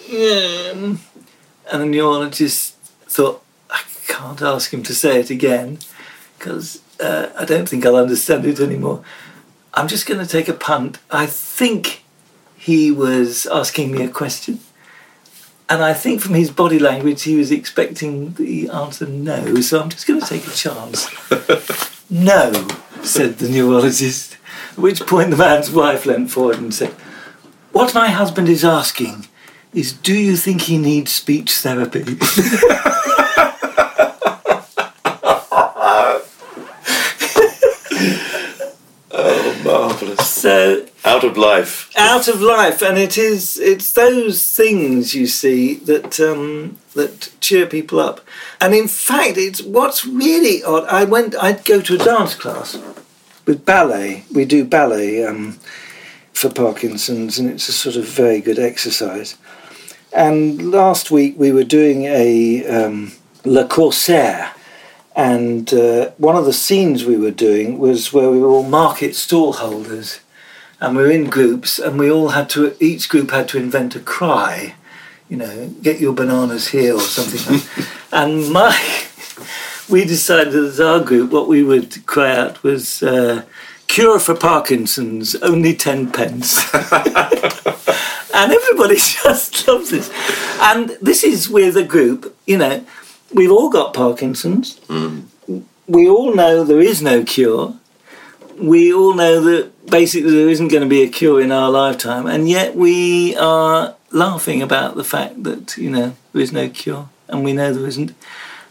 [0.08, 0.96] yeah.
[1.70, 2.74] And the neurologist
[3.06, 5.78] thought, I can't ask him to say it again
[6.38, 9.02] because uh, I don't think I'll understand it anymore.
[9.74, 10.98] I'm just going to take a punt.
[11.10, 12.04] I think
[12.56, 14.60] he was asking me a question.
[15.70, 19.60] And I think from his body language, he was expecting the answer no.
[19.60, 21.08] So I'm just going to take a chance.
[22.10, 22.50] no,
[23.02, 24.36] said the neurologist.
[24.72, 26.90] At which point the man's wife leant forward and said,
[27.72, 29.26] What my husband is asking
[29.72, 32.04] is do you think he needs speech therapy?
[39.70, 39.92] Oh,
[41.04, 41.90] Out of life.
[41.96, 47.66] out of life, and it is it's those things you see that um, that cheer
[47.66, 48.20] people up.
[48.60, 50.86] And in fact, it's what's really odd.
[50.86, 51.34] I went.
[51.36, 52.78] I'd go to a dance class
[53.46, 54.24] with ballet.
[54.34, 55.58] We do ballet um,
[56.32, 59.36] for Parkinson's, and it's a sort of very good exercise.
[60.12, 63.12] And last week we were doing a um,
[63.44, 64.52] Le Corsaire,
[65.14, 69.14] and uh, one of the scenes we were doing was where we were all market
[69.14, 70.20] stall holders
[70.80, 73.96] and we were in groups and we all had to each group had to invent
[73.96, 74.74] a cry
[75.28, 78.76] you know get your bananas here or something like and my
[79.88, 83.42] we decided as our group what we would cry out was uh,
[83.86, 86.60] cure for parkinson's only 10 pence.
[88.34, 90.12] And everybody just loves this.
[90.60, 92.84] And this is with a group you know
[93.32, 94.80] we've all got parkinson's.
[95.86, 97.74] We all know there is no cure.
[98.58, 102.26] We all know that basically there isn't going to be a cure in our lifetime,
[102.26, 107.08] and yet we are laughing about the fact that you know there is no cure,
[107.28, 108.14] and we know there isn't,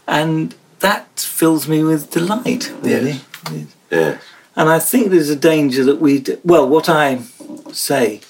[0.06, 3.20] and that fills me with delight, really.
[3.90, 4.18] Yeah.
[4.56, 7.22] And I think there's a danger that we, d- well, what I
[7.72, 8.20] say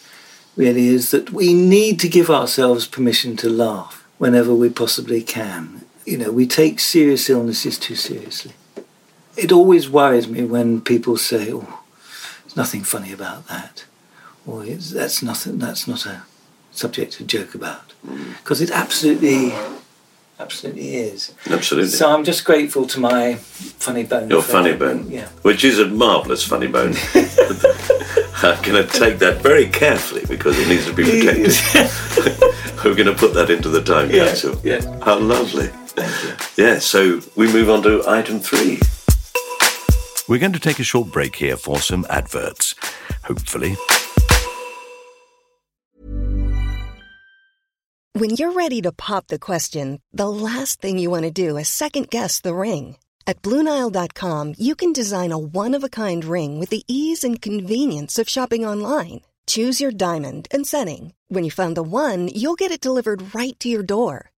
[0.56, 5.84] really is that we need to give ourselves permission to laugh whenever we possibly can.
[6.04, 8.52] You know, we take serious illnesses too seriously.
[9.36, 11.77] It always worries me when people say, "Oh,
[12.48, 13.84] there's nothing funny about that,"
[14.46, 15.58] or it's, "That's nothing.
[15.58, 16.22] That's not a
[16.72, 18.36] subject to joke about," mm.
[18.38, 19.52] because it absolutely,
[20.40, 21.34] absolutely is.
[21.50, 21.90] Absolutely.
[21.90, 24.30] So I'm just grateful to my funny bone.
[24.30, 25.10] Your funny bone.
[25.10, 25.28] Yeah.
[25.42, 26.94] Which is a marvellous funny bone.
[28.40, 31.54] I'm going to take that very carefully because it needs to be protected.
[32.84, 34.60] We're going to put that into the time Yeah, capsule.
[34.62, 34.80] yeah.
[35.04, 35.66] How lovely.
[35.66, 36.64] Thank you.
[36.64, 38.78] Yeah, so we move on to item three.
[40.28, 42.74] We're going to take a short break here for some adverts.
[43.24, 43.76] Hopefully.
[48.12, 51.68] When you're ready to pop the question, the last thing you want to do is
[51.68, 52.96] second guess the ring.
[53.26, 57.40] At Bluenile.com, you can design a one of a kind ring with the ease and
[57.40, 59.20] convenience of shopping online.
[59.46, 61.14] Choose your diamond and setting.
[61.28, 64.30] When you find the one, you'll get it delivered right to your door.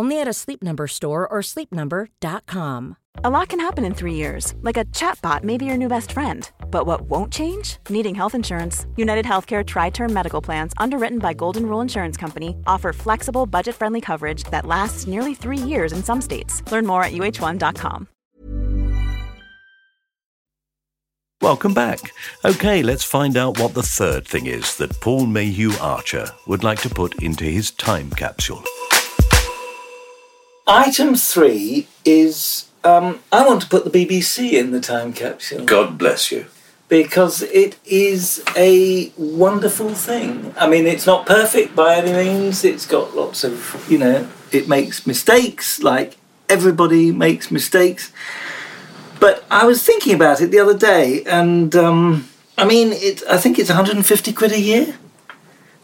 [0.00, 2.96] Only at a Sleep Number store or sleepnumber.com.
[3.22, 6.12] A lot can happen in three years, like a chatbot may be your new best
[6.12, 6.50] friend.
[6.70, 7.76] But what won't change?
[7.90, 8.86] Needing health insurance.
[8.96, 13.74] United Healthcare Tri Term Medical Plans, underwritten by Golden Rule Insurance Company, offer flexible, budget
[13.76, 16.62] friendly coverage that lasts nearly three years in some states.
[16.72, 18.08] Learn more at uh1.com.
[21.42, 22.00] Welcome back.
[22.46, 26.80] Okay, let's find out what the third thing is that Paul Mayhew Archer would like
[26.82, 28.64] to put into his time capsule.
[30.70, 35.98] Item three is um, I want to put the BBC in the time capsule God
[35.98, 36.46] bless you.
[36.88, 40.54] because it is a wonderful thing.
[40.56, 42.64] I mean, it's not perfect by any means.
[42.64, 46.16] It's got lots of, you know, it makes mistakes, like
[46.48, 48.12] everybody makes mistakes.
[49.18, 53.22] But I was thinking about it the other day, and um, I mean, it.
[53.28, 54.96] I think it's 150 quid a year,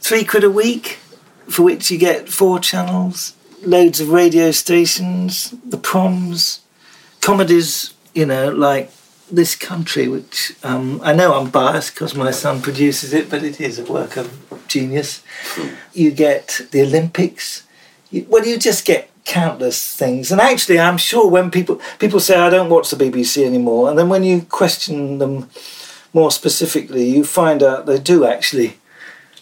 [0.01, 0.99] three quid a week,
[1.49, 6.61] for which you get four channels, loads of radio stations, the proms,
[7.21, 7.93] comedies.
[8.15, 8.91] You know, like
[9.31, 13.61] this country, which um, I know I'm biased because my son produces it, but it
[13.61, 15.23] is a work of genius.
[15.93, 17.65] You get the Olympics.
[18.29, 20.33] Well, you just get countless things.
[20.33, 23.99] And actually, I'm sure when people people say I don't watch the BBC anymore, and
[23.99, 25.51] then when you question them
[26.15, 28.79] more specifically, you find out they do actually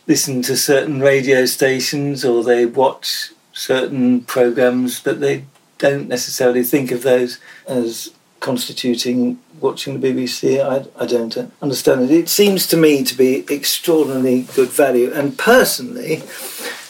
[0.07, 5.45] listen to certain radio stations or they watch certain programs, but they
[5.79, 10.61] don't necessarily think of those as constituting watching the BBC.
[10.61, 12.11] I, I don't understand it.
[12.11, 16.23] It seems to me to be extraordinarily good value, and personally,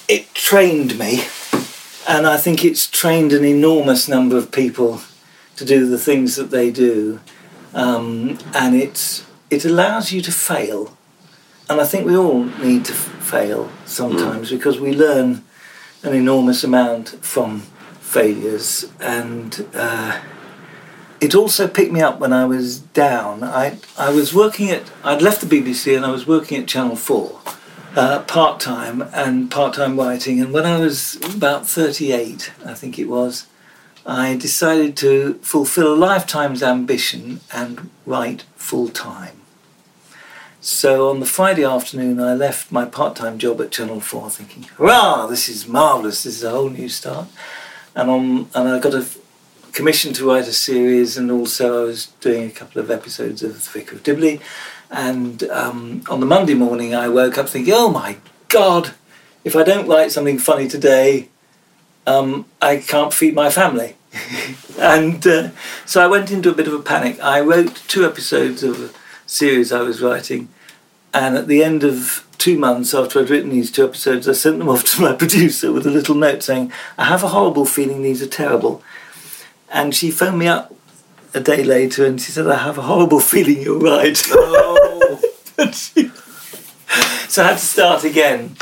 [0.08, 1.24] it trained me,
[2.08, 5.00] and I think it's trained an enormous number of people
[5.56, 7.20] to do the things that they do,
[7.74, 10.96] um, and it's it allows you to fail,
[11.68, 15.44] and I think we all need to f- fail sometimes because we learn
[16.04, 17.60] an enormous amount from
[18.00, 19.66] failures and.
[19.74, 20.20] Uh,
[21.20, 23.42] it also picked me up when I was down.
[23.42, 26.96] I I was working at I'd left the BBC and I was working at Channel
[26.96, 27.40] Four,
[27.96, 30.38] uh, part time and part time writing.
[30.40, 33.46] And when I was about thirty eight, I think it was,
[34.04, 39.40] I decided to fulfil a lifetime's ambition and write full time.
[40.64, 44.62] So on the Friday afternoon, I left my part time job at Channel Four, thinking,
[44.78, 45.26] "Hurrah!
[45.26, 46.22] This is marvelous.
[46.22, 47.26] This is a whole new start."
[47.94, 49.04] And on and I got a
[49.72, 53.52] commission to write a series, and also I was doing a couple of episodes of
[53.52, 54.40] The Vicar of Dibley.
[54.90, 58.16] And um, on the Monday morning, I woke up thinking, "Oh my
[58.48, 58.94] God!
[59.44, 61.28] If I don't write something funny today,
[62.06, 63.96] um, I can't feed my family."
[64.78, 65.50] and uh,
[65.84, 67.22] so I went into a bit of a panic.
[67.22, 68.96] I wrote two episodes of
[69.26, 70.48] series I was writing,
[71.12, 74.58] and at the end of two months after I'd written these two episodes, I sent
[74.58, 78.02] them off to my producer with a little note saying, "I have a horrible feeling
[78.02, 78.82] these are terrible."
[79.70, 80.72] And she phoned me up
[81.34, 84.16] a day later and she said, I have a horrible feeling you're right.
[85.72, 86.10] She-
[87.28, 88.56] so I had to start again.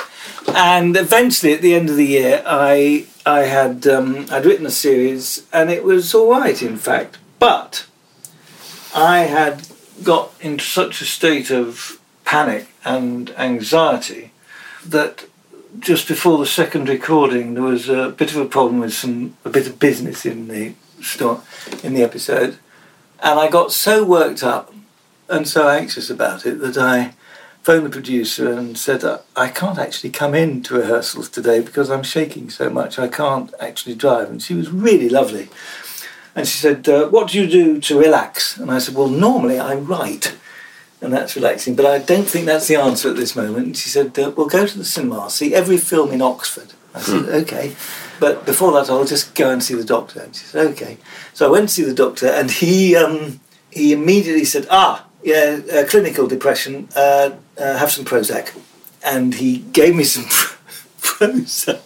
[0.54, 4.70] And eventually, at the end of the year, I I had um, I'd written a
[4.70, 7.18] series, and it was all right, in fact.
[7.38, 7.86] But
[8.94, 9.66] I had
[10.04, 14.32] got into such a state of panic and anxiety
[14.86, 15.26] that
[15.78, 19.50] just before the second recording, there was a bit of a problem with some a
[19.50, 21.42] bit of business in the store
[21.82, 22.58] in the episode,
[23.22, 24.72] and I got so worked up
[25.28, 27.14] and so anxious about it that I
[27.62, 29.04] phoned the producer and said
[29.36, 33.54] I can't actually come in to rehearsals today because I'm shaking so much I can't
[33.60, 34.30] actually drive.
[34.30, 35.48] And she was really lovely,
[36.34, 39.58] and she said, uh, "What do you do to relax?" And I said, "Well, normally
[39.58, 40.34] I write."
[41.00, 43.66] And that's relaxing, but I don't think that's the answer at this moment.
[43.66, 47.00] And she said, uh, "Well, go to the cinema, see every film in Oxford." I
[47.00, 47.74] said, "Okay,"
[48.20, 50.20] but before that, I'll just go and see the doctor.
[50.20, 50.98] And she said, "Okay."
[51.34, 55.60] So I went to see the doctor, and he um, he immediately said, "Ah, yeah,
[55.72, 56.88] uh, clinical depression.
[56.94, 58.56] Uh, uh, have some Prozac,"
[59.04, 60.24] and he gave me some
[61.00, 61.80] Prozac.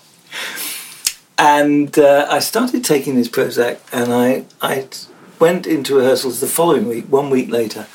[1.39, 4.89] And uh, I started taking this Prozac, and I I
[5.39, 7.87] went into rehearsals the following week, one week later,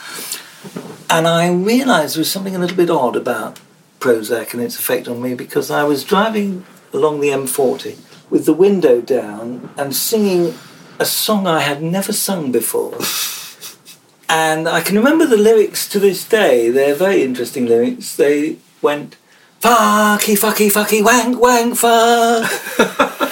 [1.09, 3.59] And I realised there was something a little bit odd about
[3.99, 7.97] Prozac and its effect on me because I was driving along the M40
[8.29, 10.55] with the window down and singing
[10.99, 12.97] a song I had never sung before.
[14.29, 16.69] and I can remember the lyrics to this day.
[16.69, 18.15] They're very interesting lyrics.
[18.15, 19.17] They went,
[19.59, 23.27] fucky, fucky, fucky, wank, wank, fuck.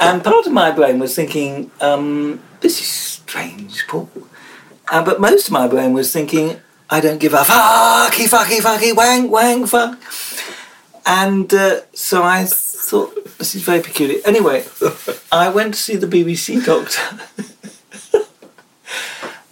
[0.00, 4.10] and part of my brain was thinking, um, this is strange, Paul.
[4.90, 6.56] Uh, but most of my brain was thinking,
[6.88, 9.98] I don't give a fucky, fucky, fucky, wank, wank, fuck.
[11.06, 14.20] And uh, so I thought, this is very peculiar.
[14.24, 14.64] Anyway,
[15.32, 17.20] I went to see the BBC doctor.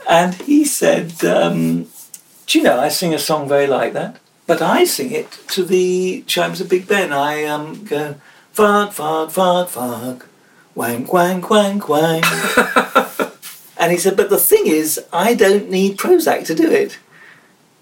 [0.09, 1.89] and he said, um,
[2.47, 5.63] Do you know, I sing a song very like that, but I sing it to
[5.65, 7.13] the chimes of Big Ben.
[7.13, 8.17] I um, go,
[8.53, 10.27] fuck, fuck, fuck, fuck,
[10.79, 12.25] wank, wank, wank, wank.
[13.77, 16.99] and he said, But the thing is, I don't need Prozac to do it.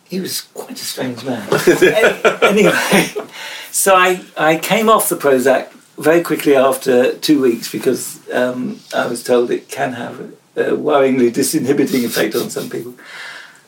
[0.05, 1.47] He was quite a strange man.
[2.43, 3.13] anyway,
[3.71, 9.07] so I, I came off the Prozac very quickly after two weeks because um, I
[9.09, 10.21] was told it can have
[10.55, 12.95] a worryingly disinhibiting effect on some people.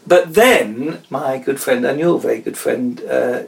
[0.06, 3.42] But then my good friend and your very good friend uh,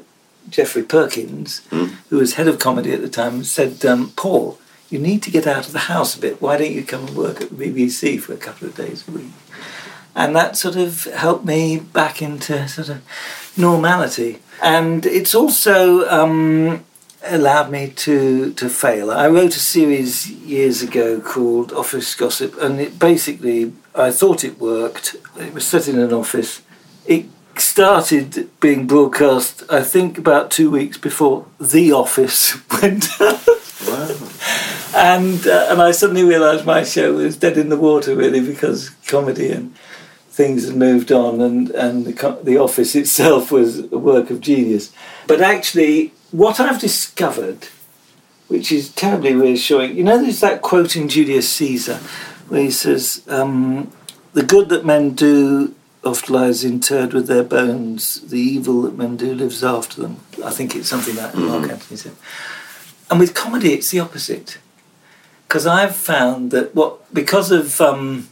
[0.48, 1.90] Geoffrey Perkins, Mm.
[2.10, 4.58] who was head of comedy at the time, said, um, "Paul,
[4.90, 6.42] you need to get out of the house a bit.
[6.42, 9.12] Why don't you come and work at the BBC for a couple of days a
[9.12, 9.32] week?"
[10.14, 13.00] And that sort of helped me back into sort of
[13.56, 14.40] normality.
[14.60, 16.84] And it's also um,
[17.24, 19.10] allowed me to to fail.
[19.10, 24.58] I wrote a series years ago called Office Gossip, and it basically I thought it
[24.58, 25.16] worked.
[25.36, 26.62] It was set in an office.
[27.06, 27.26] It
[27.60, 33.46] started being broadcast, I think, about two weeks before The Office went out.
[34.94, 38.90] And uh, and I suddenly realised my show was dead in the water, really, because
[39.06, 39.74] comedy and
[40.30, 44.40] things had moved on, and and the, co- the office itself was a work of
[44.40, 44.92] genius.
[45.28, 47.68] But actually, what I've discovered,
[48.48, 52.00] which is terribly reassuring, you know, there's that quote in Julius Caesar
[52.48, 53.92] where he says, um,
[54.32, 58.20] "The good that men do." Oft lies interred with their bones.
[58.22, 60.20] The evil that men do lives after them.
[60.44, 62.16] I think it's something like Mark Antony said.
[63.10, 64.58] And with comedy, it's the opposite
[65.50, 68.28] because I've found that what because of um,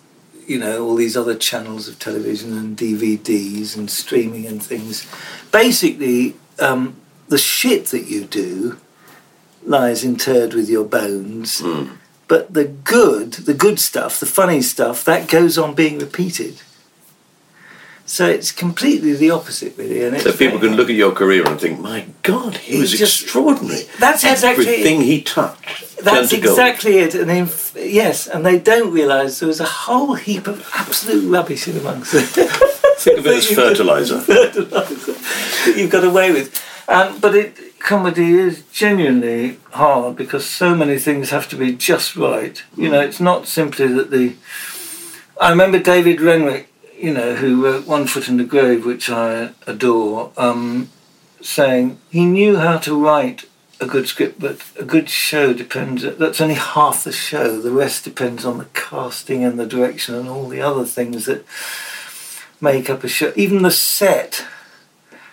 [0.47, 5.05] you know all these other channels of television and DVDs and streaming and things,
[5.51, 6.95] basically um,
[7.27, 8.79] the shit that you do
[9.65, 11.61] lies interred with your bones,
[12.29, 16.63] but the good, the good stuff, the funny stuff, that goes on being repeated.
[18.11, 20.03] So it's completely the opposite, really.
[20.03, 23.01] And So people can look at your career and think, my God, he was He's
[23.01, 23.83] just- extraordinary.
[23.99, 26.59] That's exactly- Everything he touched That's to gold.
[26.59, 27.15] exactly it.
[27.15, 31.69] And in, yes, and they don't realise there was a whole heap of absolute rubbish
[31.69, 32.23] in amongst it.
[32.99, 34.17] Think of it as fertiliser.
[34.27, 36.49] that you've got away with.
[36.89, 42.17] Um, but it, comedy is genuinely hard because so many things have to be just
[42.17, 42.63] right.
[42.75, 44.35] You know, it's not simply that the.
[45.39, 49.51] I remember David Renwick, you know, who wrote One Foot in the Grave, which I
[49.67, 50.91] adore, um,
[51.41, 53.45] saying he knew how to write
[53.81, 56.03] a good script, but a good show depends.
[56.03, 57.61] That's only half the show.
[57.61, 61.45] The rest depends on the casting and the direction and all the other things that
[62.61, 63.33] make up a show.
[63.37, 64.45] Even the set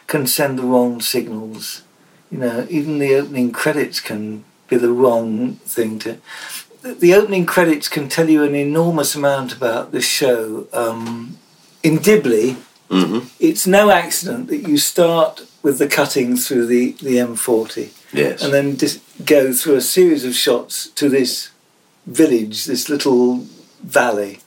[0.06, 1.82] can send the wrong signals.
[2.30, 6.18] You know, even the opening credits can be the wrong thing to.
[6.84, 10.68] the- opening credits can tell you an enormous amount about the show.
[10.72, 11.40] Um,
[11.86, 12.58] in Dibley,
[12.90, 13.28] mm-hmm.
[13.40, 18.42] it's no accident that you start with the cutting through the, the M40 Yes.
[18.44, 21.52] and then just go through a series of shots to this
[22.06, 23.46] village, this little
[23.84, 24.40] valley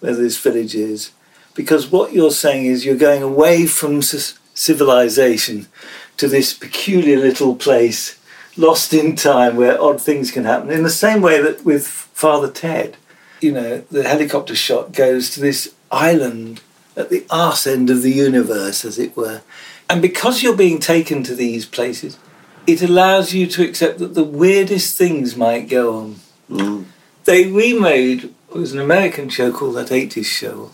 [0.00, 1.10] where this village is.
[1.54, 5.66] Because what you're saying is you're going away from c- civilization
[6.16, 8.18] to this peculiar little place,
[8.56, 10.70] lost in time, where odd things can happen.
[10.70, 12.96] In the same way that with Father Ted,
[13.40, 16.60] you know, the helicopter shot goes to this island
[16.98, 19.40] at the arse end of the universe, as it were.
[19.88, 22.18] And because you're being taken to these places,
[22.66, 26.16] it allows you to accept that the weirdest things might go on.
[26.50, 26.84] Mm.
[27.24, 30.72] They remade, it was an American show called That 80s Show.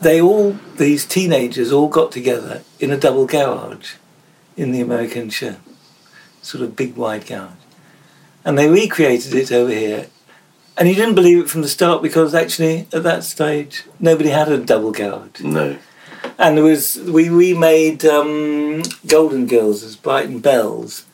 [0.00, 3.94] They all, these teenagers all got together in a double garage
[4.56, 5.56] in the American show,
[6.42, 7.52] sort of big wide garage.
[8.44, 10.08] And they recreated it over here.
[10.76, 14.48] And you didn't believe it from the start because actually at that stage nobody had
[14.48, 15.42] a double guard.
[15.42, 15.78] No.
[16.38, 21.04] and there was we remade um, Golden Girls as Brighton Bells,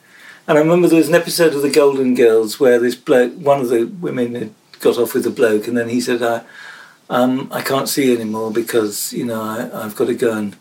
[0.47, 3.61] and I remember there was an episode of the Golden Girls where this bloke, one
[3.61, 6.41] of the women, had got off with a bloke, and then he said, "I,
[7.09, 10.55] um, I can't see you anymore because you know I, I've got to go and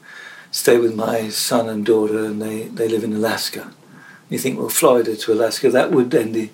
[0.50, 3.72] stay with my son and daughter, and they, they live in Alaska.
[4.28, 6.50] You think, well, Florida to Alaska, that would end the,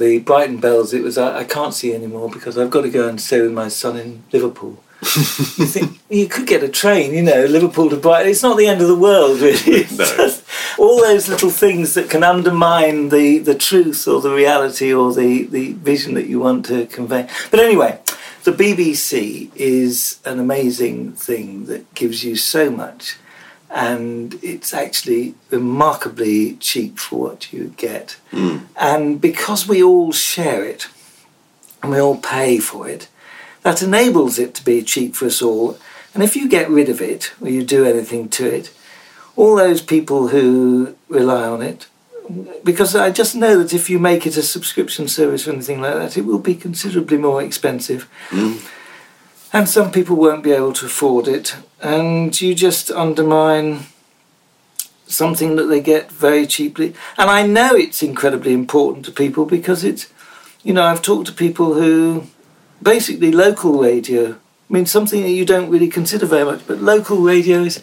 [0.00, 0.92] the Brighton Bells.
[0.92, 3.52] It was, I, I can't see anymore because I've got to go and stay with
[3.52, 4.82] my son in Liverpool.
[5.02, 8.30] you think you could get a train, you know, Liverpool to Brighton.
[8.30, 9.58] It's not the end of the world, really.
[9.82, 10.04] It's No.
[10.16, 10.44] just
[10.78, 15.44] all those little things that can undermine the, the truth or the reality or the,
[15.44, 17.28] the vision that you want to convey.
[17.50, 17.98] But anyway,
[18.44, 23.16] the BBC is an amazing thing that gives you so much,
[23.70, 28.18] and it's actually remarkably cheap for what you get.
[28.32, 28.58] Hmm.
[28.76, 30.88] And because we all share it
[31.82, 33.08] and we all pay for it,
[33.62, 35.78] that enables it to be cheap for us all.
[36.14, 38.72] And if you get rid of it or you do anything to it,
[39.36, 41.86] all those people who rely on it,
[42.64, 45.94] because I just know that if you make it a subscription service or anything like
[45.94, 48.08] that, it will be considerably more expensive.
[48.30, 48.56] Hmm.
[49.52, 53.86] And some people won't be able to afford it, and you just undermine
[55.08, 56.94] something that they get very cheaply.
[57.18, 60.06] And I know it's incredibly important to people because it's,
[60.62, 62.26] you know, I've talked to people who
[62.80, 64.32] basically local radio.
[64.32, 67.82] I mean, something that you don't really consider very much, but local radio is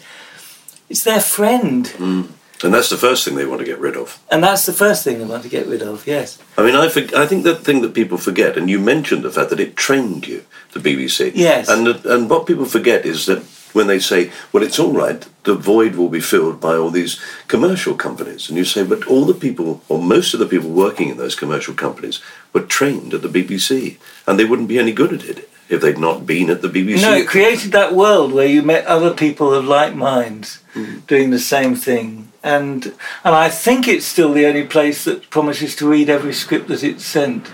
[0.88, 2.28] it's their friend, mm.
[2.64, 4.20] And that's the first thing they want to get rid of.
[4.30, 6.06] and that's the first thing they want to get rid of.
[6.06, 9.22] Yes, I mean, I, for, I think the thing that people forget, and you mentioned
[9.22, 11.32] the fact that it trained you, the BBC.
[11.34, 11.68] Yes.
[11.68, 13.42] And, and what people forget is that
[13.72, 17.20] when they say, well, it's all right, the void will be filled by all these
[17.48, 18.48] commercial companies.
[18.48, 21.34] And you say, but all the people, or most of the people working in those
[21.34, 22.20] commercial companies,
[22.52, 23.98] were trained at the BBC.
[24.26, 27.02] And they wouldn't be any good at it if they'd not been at the BBC.
[27.02, 31.06] no, it created that world where you met other people of like minds mm.
[31.06, 32.86] doing the same thing, and
[33.24, 36.84] and I think it's still the only place that promises to read every script that
[36.84, 37.50] it's sent,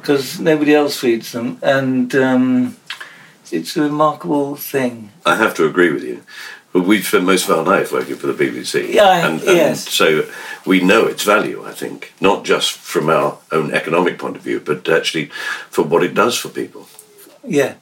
[0.00, 2.76] because nobody else reads them, and um,
[3.50, 5.10] it's a remarkable thing.
[5.26, 6.22] I have to agree with you.
[6.72, 8.94] But we've spent most of our life working for the BBC.
[8.94, 9.88] Yeah, and, and yes.
[9.88, 10.30] so
[10.64, 14.60] we know its value, I think, not just from our own economic point of view,
[14.60, 15.26] but actually
[15.68, 16.86] for what it does for people.
[17.44, 17.74] Yeah.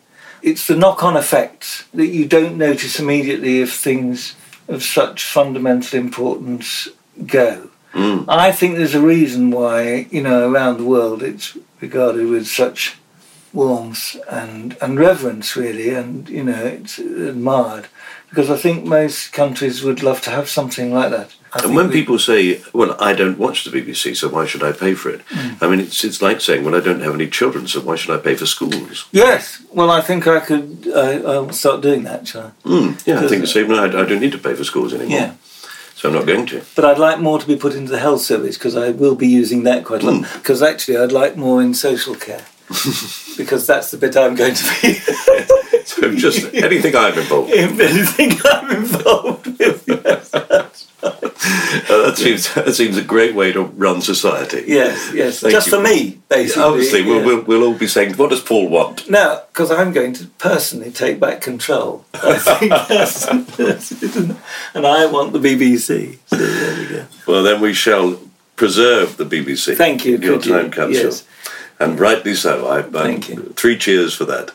[0.42, 4.34] It's the knock on effects that you don't notice immediately if things
[4.68, 6.88] of such fundamental importance
[7.26, 7.70] go.
[7.94, 8.26] Mm.
[8.28, 12.96] I think there's a reason why, you know, around the world it's regarded with such
[13.52, 17.88] warmth and, and reverence, really, and, you know, it's admired.
[18.28, 21.34] Because I think most countries would love to have something like that.
[21.52, 24.62] I And when we- people say, well, I don't watch the BBC, so why should
[24.62, 25.24] I pay for it?
[25.28, 25.62] Mm.
[25.62, 28.14] I mean, it's, it's like saying, well, I don't have any children, so why should
[28.14, 29.06] I pay for schools?
[29.12, 32.68] Yes, well, I think I could, I, I'll start doing that, shall I?
[32.68, 33.68] Mm, yeah, I think the same.
[33.68, 35.18] No, I, I don't need to pay for schools anymore.
[35.18, 35.34] Yeah.
[35.94, 36.62] So I'm not going to.
[36.76, 39.26] But I'd like more to be put into the health service because I will be
[39.26, 40.24] using that quite a lot.
[40.26, 40.38] Hmm.
[40.38, 42.44] Because actually, I'd like more in social care
[43.36, 44.94] because that's the bit I'm going to be.
[45.98, 47.80] So just anything I'm involved in.
[47.80, 49.88] if anything I'm involved with.
[49.88, 50.66] Uh,
[51.88, 54.64] that, seems, that seems a great way to run society.
[54.66, 55.40] Yes, yes.
[55.40, 55.76] Thank Just you.
[55.76, 56.62] for me, basically.
[56.62, 59.08] Obviously, we'll, we'll, we'll all be saying, what does Paul want?
[59.08, 62.04] No, because I'm going to personally take back control.
[62.14, 63.24] I think that's,
[63.56, 63.92] that's.
[64.74, 66.18] And I want the BBC.
[66.26, 67.06] So there we go.
[67.26, 68.20] Well, then we shall
[68.56, 69.76] preserve the BBC.
[69.76, 70.40] Thank you, Your you?
[70.40, 70.92] time capsule.
[71.04, 71.24] Yes.
[71.80, 72.66] And rightly so.
[72.66, 73.52] I, I'm, Thank you.
[73.56, 74.52] Three cheers for that.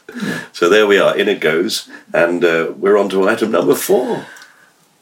[0.52, 1.18] So there we are.
[1.18, 1.90] In it goes.
[2.14, 4.26] And uh, we're on to item number four.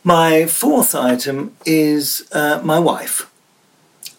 [0.03, 3.29] My fourth item is uh, my wife.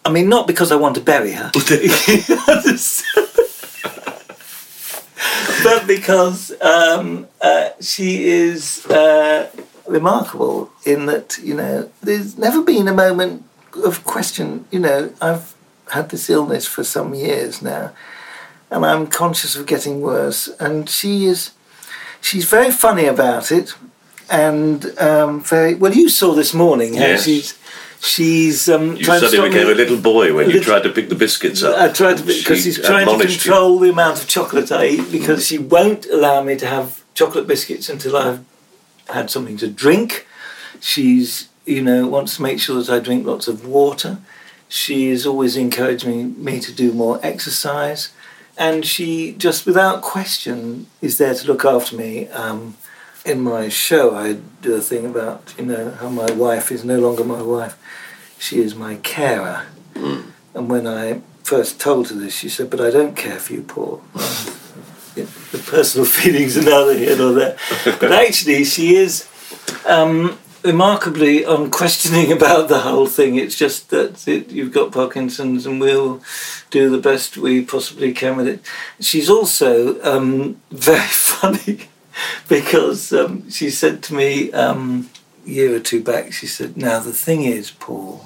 [0.05, 1.49] I mean, not because I want to bury her,
[5.63, 9.49] but because um, uh, she is uh,
[9.87, 13.45] remarkable in that, you know, there's never been a moment
[13.85, 14.65] of question.
[14.71, 15.53] You know, I've
[15.91, 17.91] had this illness for some years now,
[18.71, 21.51] and I'm conscious of getting worse, and she is.
[22.21, 23.73] She's very funny about it,
[24.29, 25.93] and um, very well.
[25.93, 27.25] You saw this morning how Yes.
[27.25, 27.59] she's
[28.01, 31.15] she's um, You suddenly became me- a little boy when you tried to pick the
[31.15, 31.77] biscuits up.
[31.77, 33.51] I tried to because she's trying to admonished you.
[33.51, 37.45] control the amount of chocolate I eat because she won't allow me to have chocolate
[37.47, 38.43] biscuits until I've
[39.09, 40.25] had something to drink.
[40.79, 44.17] She's you know wants to make sure that I drink lots of water.
[44.73, 48.11] She is always encouraging me to do more exercise,
[48.57, 52.27] and she just without question is there to look after me.
[52.29, 52.75] Um,
[53.23, 56.97] in my show, I do a thing about you know how my wife is no
[56.97, 57.77] longer my wife;
[58.39, 59.67] she is my carer.
[60.55, 63.61] And when I first told her this, she said, "But I don't care for you,
[63.61, 64.01] Paul."
[65.13, 67.55] The personal feelings are neither here nor there.
[67.85, 69.29] But actually, she is
[69.87, 73.35] um, remarkably unquestioning about the whole thing.
[73.35, 76.21] It's just that it, you've got Parkinson's, and we'll
[76.71, 78.61] do the best we possibly can with it.
[78.99, 81.87] She's also um, very funny
[82.47, 85.09] because um, she said to me um,
[85.45, 88.25] a year or two back, she said, Now, the thing is, Paul,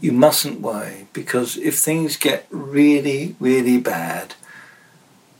[0.00, 4.34] you mustn't worry because if things get really, really bad,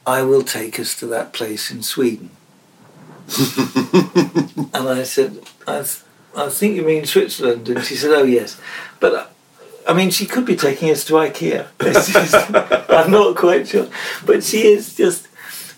[0.07, 2.31] I will take us to that place in Sweden.
[4.75, 6.03] and I said, I, th-
[6.37, 7.69] I think you mean Switzerland.
[7.69, 8.61] And she said, Oh, yes.
[9.01, 9.27] But uh,
[9.89, 11.67] I mean, she could be taking us to IKEA.
[12.89, 13.89] I'm not quite sure.
[14.25, 15.29] But she is just,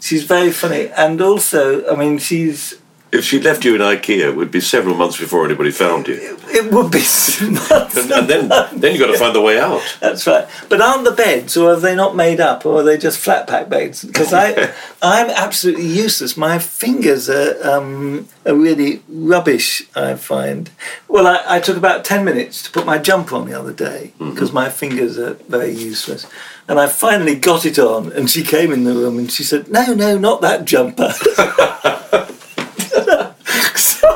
[0.00, 0.88] she's very funny.
[0.90, 2.78] And also, I mean, she's
[3.14, 6.36] If she left you in IKEA, it would be several months before anybody found you.
[6.48, 6.98] It would be
[7.70, 7.96] months.
[7.96, 9.82] And, and then, then you've got to find the way out.
[10.00, 10.48] That's right.
[10.68, 13.46] But aren't the beds, or are they not made up, or are they just flat
[13.46, 14.04] pack beds?
[14.04, 16.36] Because I, I'm absolutely useless.
[16.36, 19.82] My fingers are, um, are really rubbish.
[19.94, 20.70] I find.
[21.08, 24.12] Well, I, I took about ten minutes to put my jumper on the other day
[24.18, 26.26] because my fingers are very useless.
[26.66, 29.68] And I finally got it on, and she came in the room and she said,
[29.70, 31.12] "No, no, not that jumper."
[33.76, 34.08] so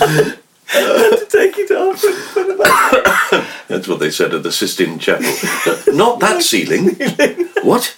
[0.00, 0.38] I had
[0.72, 3.46] to take it off and put it back.
[3.68, 5.32] That's what they said at the Sistine Chapel.
[5.94, 6.96] Not that ceiling.
[7.62, 7.96] What?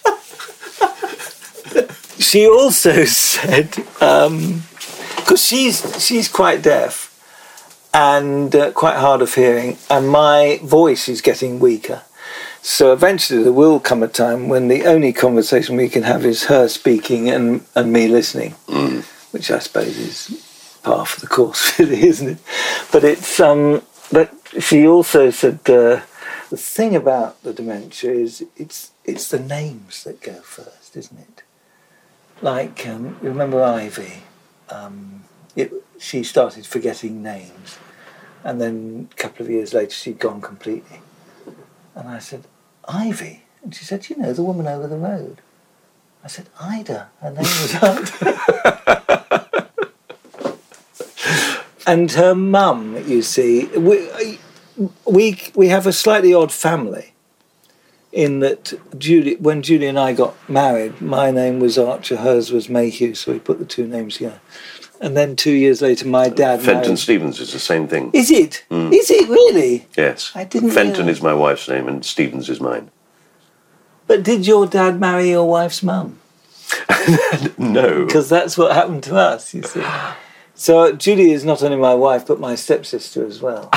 [2.19, 7.07] she also said because she's she's quite deaf
[7.93, 12.03] and uh, quite hard of hearing and my voice is getting weaker
[12.61, 16.45] so eventually there will come a time when the only conversation we can have is
[16.45, 18.51] her speaking and, and me listening
[19.31, 20.48] which i suppose is
[20.83, 22.37] par for the course really isn't it
[22.91, 26.01] but it's um but she also said uh,
[26.49, 31.43] the thing about the dementia is it's it's the names that go first isn't it
[32.41, 34.23] like um, you remember Ivy.
[34.69, 35.23] Um,
[35.55, 37.77] it, she started forgetting names,
[38.43, 41.01] and then a couple of years later she'd gone completely.
[41.95, 42.45] And I said,
[42.87, 45.41] Ivy, and she said, you know, the woman over the road.
[46.23, 47.09] I said, Ida.
[47.21, 48.95] Her name was Ida.
[51.87, 54.39] and her mum, you see, we,
[55.05, 57.13] we we have a slightly odd family
[58.11, 62.69] in that Julie, when Julie and I got married, my name was Archer, hers was
[62.69, 64.41] Mayhew, so we put the two names together.
[65.01, 66.99] And then two years later, my uh, dad Fenton married.
[66.99, 68.11] Stevens is the same thing.
[68.13, 68.65] Is it?
[68.69, 68.93] Mm.
[68.93, 69.87] Is it really?
[69.95, 70.31] Yes.
[70.35, 72.91] I didn't Fenton is my wife's name and Stevens is mine.
[74.07, 76.19] But did your dad marry your wife's mum?
[77.57, 78.05] No.
[78.05, 79.83] Because that's what happened to us, you see.
[80.59, 83.69] So Judy is not only my wife, but my stepsister as well.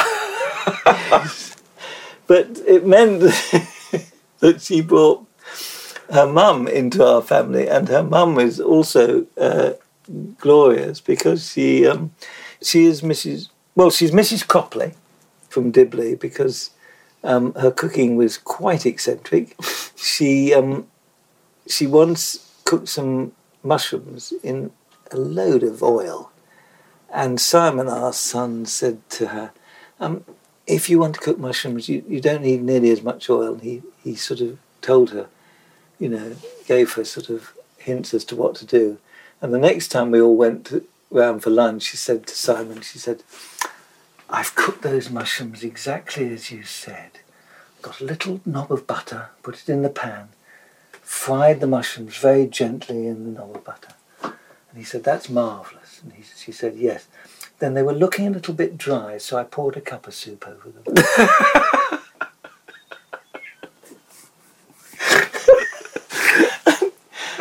[2.26, 3.20] but it meant
[4.40, 5.24] that she brought
[6.10, 9.74] her mum into our family, and her mum is also uh,
[10.38, 12.10] glorious because she um,
[12.60, 13.50] she is Mrs.
[13.76, 14.44] Well, she's Mrs.
[14.44, 14.96] Cropley
[15.50, 16.70] from Dibley because
[17.22, 19.56] um, her cooking was quite eccentric.
[19.94, 20.88] she um,
[21.68, 23.30] she once cooked some
[23.62, 24.72] mushrooms in
[25.12, 26.31] a load of oil,
[27.12, 29.52] and Simon, our son, said to her,
[30.00, 30.24] um,
[30.66, 33.62] "If you want to cook mushrooms, you, you don't need nearly as much oil." And
[33.62, 35.26] he he sort of told her,
[35.98, 36.36] you know,
[36.66, 38.98] gave her sort of hints as to what to do.
[39.40, 40.72] And the next time we all went
[41.10, 43.22] round for lunch, she said to Simon, she said,
[44.30, 47.10] "I've cooked those mushrooms exactly as you said.
[47.82, 50.28] Got a little knob of butter, put it in the pan,
[51.02, 55.81] fried the mushrooms very gently in the knob of butter." And he said, "That's marvellous."
[56.02, 57.08] And he, she said, "Yes."
[57.58, 60.48] Then they were looking a little bit dry, so I poured a cup of soup
[60.48, 60.96] over them.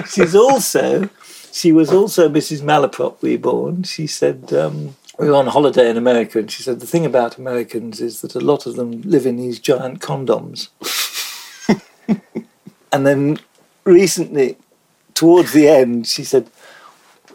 [0.07, 1.09] She's also,
[1.51, 2.61] she was also Mrs.
[2.61, 3.83] Malaprop reborn.
[3.83, 7.37] She said, um, we were on holiday in America, and she said, the thing about
[7.37, 10.69] Americans is that a lot of them live in these giant condoms.
[12.91, 13.39] and then
[13.85, 14.57] recently,
[15.13, 16.49] towards the end, she said,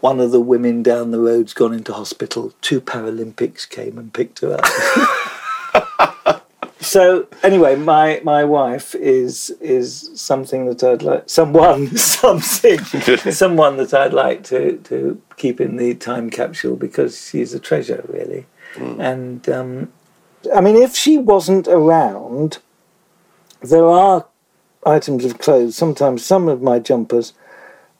[0.01, 2.53] one of the women down the road's gone into hospital.
[2.61, 6.43] Two Paralympics came and picked her up.
[6.79, 12.79] so anyway, my my wife is is something that I'd like someone something
[13.31, 18.05] someone that I'd like to to keep in the time capsule because she's a treasure
[18.07, 18.45] really.
[18.77, 19.91] And um,
[20.53, 22.59] I mean, if she wasn't around,
[23.61, 24.27] there are
[24.85, 25.75] items of clothes.
[25.75, 27.33] Sometimes some of my jumpers.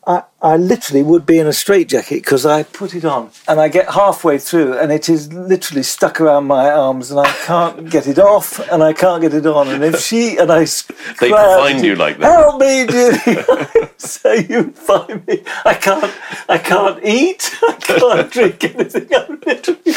[0.08, 3.68] I, I literally would be in a straitjacket because I put it on and I
[3.68, 8.08] get halfway through and it is literally stuck around my arms and I can't get
[8.08, 9.68] it off and I can't get it on.
[9.68, 10.60] And if she and I,
[11.20, 12.32] They find you like that.
[12.32, 13.90] Help me, Julie!
[13.98, 15.44] so you find me.
[15.66, 16.14] I can't.
[16.48, 17.54] I can't eat.
[17.68, 19.10] I can't drink anything.
[19.14, 19.94] I'm literally.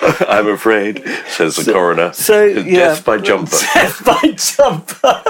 [0.00, 2.12] I'm afraid, says the coroner.
[2.12, 3.56] So yeah, Death by jumper.
[3.74, 5.24] Death by jumper.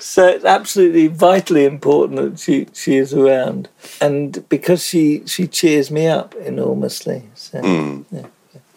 [0.00, 3.68] So it's absolutely vitally important that she, she is around,
[4.00, 7.28] and because she she cheers me up enormously.
[7.34, 8.26] So, yeah.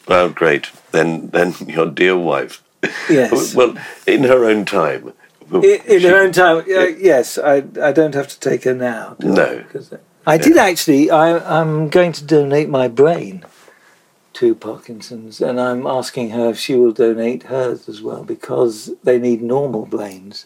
[0.08, 0.72] Well, great.
[0.92, 2.64] Then, then your dear wife.
[3.10, 3.54] Yes.
[3.60, 3.76] Well,
[4.08, 5.14] in her own time.
[5.52, 7.38] In, in her own time, uh, yes.
[7.38, 9.16] I I don't have to take her now.
[9.20, 9.66] do I?
[10.26, 11.10] I did actually.
[11.10, 13.46] I I'm going to donate my brain
[14.34, 19.20] to Parkinson's, and I'm asking her if she will donate hers as well because they
[19.20, 20.46] need normal brains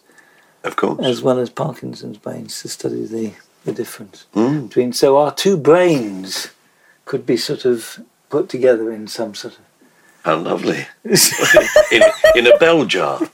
[0.64, 1.06] Of course.
[1.06, 3.34] as well as Parkinson's brains to study the
[3.66, 4.68] the difference Mm.
[4.68, 4.94] between.
[4.94, 6.50] So our two brains
[7.06, 8.00] could be sort of
[8.30, 9.60] put together in some sort of.
[10.24, 10.86] How lovely.
[11.92, 12.02] in,
[12.36, 13.20] in a bell jar.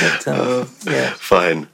[0.00, 1.10] But, um, yeah.
[1.14, 1.68] Fine.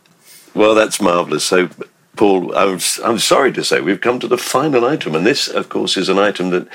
[0.55, 1.45] Well, that's marvellous.
[1.45, 1.69] So,
[2.17, 5.69] Paul, I'm, I'm sorry to say we've come to the final item, and this, of
[5.69, 6.69] course, is an item that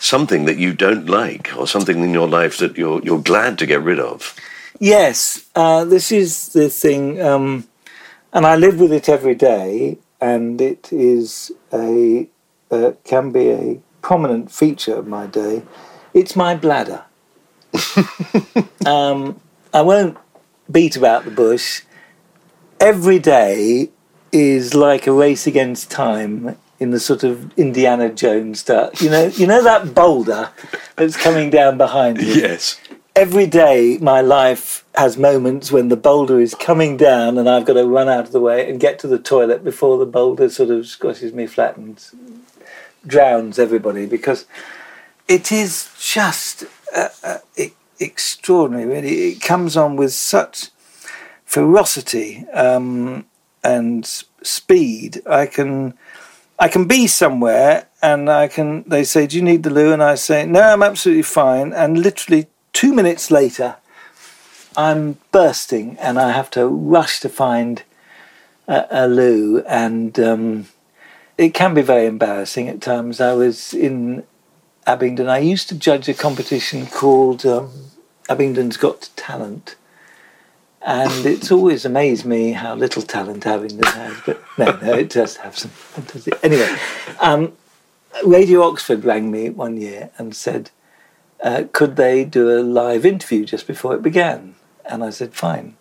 [0.00, 3.66] something that you don't like, or something in your life that you're you're glad to
[3.66, 4.34] get rid of.
[4.80, 7.68] Yes, uh, this is the thing, um,
[8.32, 12.28] and I live with it every day, and it is a
[12.70, 15.62] uh, can be a prominent feature of my day.
[16.14, 17.04] It's my bladder.
[18.86, 19.40] um,
[19.72, 20.16] I won't
[20.70, 21.82] beat about the bush.
[22.80, 23.90] Every day
[24.32, 29.00] is like a race against time in the sort of Indiana Jones stuff.
[29.02, 30.50] You know, you know that boulder
[30.96, 32.80] that's coming down behind you Yes.
[33.14, 37.74] every day my life has moments when the boulder is coming down and I've got
[37.74, 40.70] to run out of the way and get to the toilet before the boulder sort
[40.70, 42.02] of squashes me flat and
[43.06, 44.46] drowns everybody because
[45.28, 46.64] it is just
[46.94, 47.38] uh, uh,
[47.98, 50.70] extraordinary really it comes on with such
[51.44, 53.24] ferocity um,
[53.62, 54.06] and
[54.42, 55.94] speed I can
[56.60, 59.94] I can be somewhere and I can they say do you need the loo?
[59.94, 61.72] And I say no I'm absolutely fine.
[61.72, 63.76] And literally 2 minutes later
[64.76, 67.82] I'm bursting and I have to rush to find
[68.68, 69.64] a, a loo.
[69.66, 70.68] And um,
[71.38, 73.22] it can be very embarrassing at times.
[73.22, 74.24] I was in
[74.86, 75.30] Abingdon.
[75.30, 77.70] I used to judge a competition called um,
[78.28, 79.76] Abingdon's Got Talent
[80.82, 84.16] and it's always amazed me how little talent Abingdon has.
[84.24, 86.38] But no, no, it does have some fantastic.
[86.42, 86.74] Anyway,
[87.20, 87.52] um,
[88.24, 90.70] Radio Oxford rang me one year and said,
[91.42, 94.54] uh, could they do a live interview just before it began?
[94.84, 95.76] And I said, fine,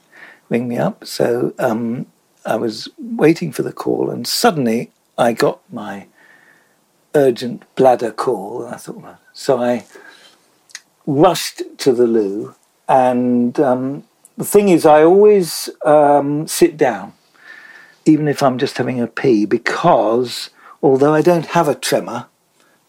[0.50, 1.06] ring me up.
[1.06, 2.06] So um,
[2.45, 6.08] I was waiting for the call, and suddenly I got my
[7.16, 9.86] urgent bladder call, and I thought, well, so I
[11.06, 12.56] rushed to the loo,
[12.88, 14.04] and um,
[14.40, 17.12] the thing is, I always um, sit down,
[18.06, 20.50] even if I'm just having a pee, because
[20.82, 22.28] although I don't have a tremor,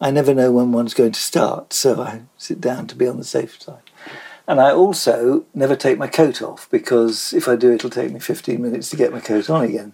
[0.00, 3.16] I never know when one's going to start, so I sit down to be on
[3.16, 3.82] the safe side.
[4.46, 8.20] And I also never take my coat off because if I do, it'll take me
[8.20, 9.92] 15 minutes to get my coat on again.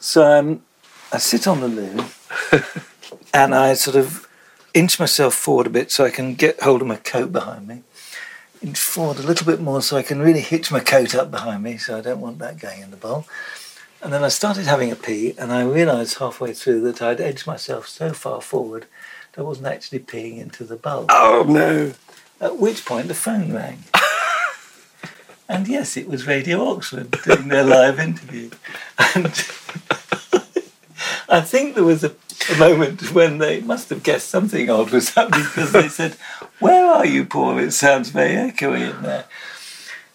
[0.00, 0.64] So um,
[1.12, 2.04] I sit on the loo
[3.34, 4.28] and I sort of
[4.74, 7.82] inch myself forward a bit so I can get hold of my coat behind me.
[8.62, 11.62] Inch forward a little bit more so I can really hitch my coat up behind
[11.62, 13.26] me, so I don't want that going in the bowl.
[14.02, 17.46] And then I started having a pee, and I realised halfway through that I'd edged
[17.46, 18.86] myself so far forward
[19.32, 21.06] that I wasn't actually peeing into the bowl.
[21.08, 21.92] Oh no.
[22.40, 23.84] At which point the phone rang.
[25.48, 28.50] and yes, it was Radio Oxford doing their live interview.
[29.14, 29.26] And
[31.28, 32.12] I think there was a,
[32.50, 36.14] a moment when they must have guessed something odd was happening because they said,
[36.58, 37.58] Where are you, Paul?
[37.58, 39.24] It sounds very echoey in there.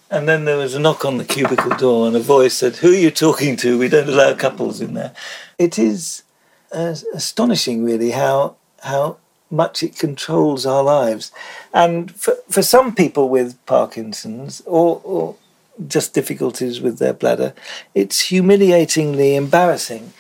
[0.09, 2.91] And then there was a knock on the cubicle door, and a voice said, Who
[2.91, 3.79] are you talking to?
[3.79, 5.13] We don't allow couples in there.
[5.57, 6.23] It is
[6.71, 9.17] uh, astonishing, really, how, how
[9.49, 11.31] much it controls our lives.
[11.73, 15.35] And for, for some people with Parkinson's or, or
[15.87, 17.53] just difficulties with their bladder,
[17.95, 20.13] it's humiliatingly embarrassing.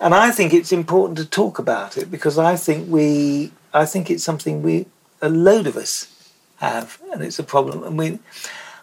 [0.00, 4.10] And I think it's important to talk about it because I think we, I think
[4.10, 4.86] it's something we,
[5.20, 6.08] a load of us
[6.56, 7.84] have, and it's a problem.
[7.84, 8.18] And we,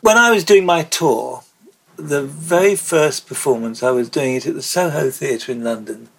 [0.02, 1.44] when I was doing my tour,
[1.96, 6.10] the very first performance, I was doing it at the Soho Theatre in London.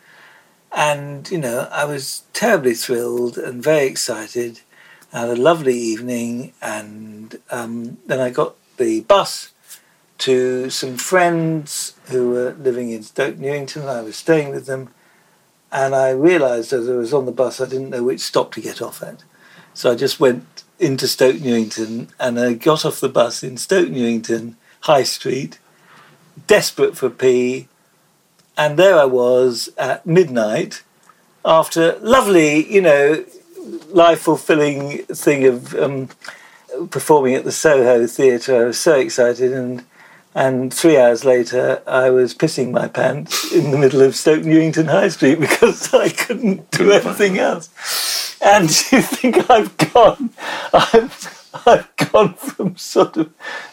[0.72, 4.60] And, you know, I was terribly thrilled and very excited.
[5.12, 9.52] I had a lovely evening, and um, then I got the bus
[10.18, 13.88] to some friends who were living in Stoke Newington.
[13.88, 14.90] I was staying with them,
[15.70, 18.60] and I realised as I was on the bus, I didn't know which stop to
[18.60, 19.22] get off at.
[19.74, 23.90] So I just went into Stoke Newington, and I got off the bus in Stoke
[23.90, 25.58] Newington High Street,
[26.46, 27.68] desperate for pee,
[28.56, 30.82] and there I was at midnight
[31.44, 33.24] after lovely, you know,
[33.88, 36.08] life fulfilling thing of um,
[36.90, 38.64] performing at the Soho Theatre.
[38.64, 39.84] I was so excited, and
[40.34, 44.86] and three hours later, I was pissing my pants in the middle of Stoke Newington
[44.86, 47.70] High Street because I couldn't do anything else.
[48.40, 50.30] And you think I've gone,
[50.72, 53.30] I've, I've gone from sort of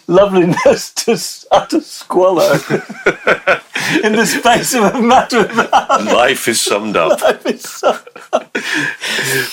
[0.08, 1.20] loveliness to
[1.52, 2.54] utter squalor
[4.04, 6.06] in the space of a matter of hours.
[6.06, 7.22] Life is summed up.
[7.22, 8.00] Life is so-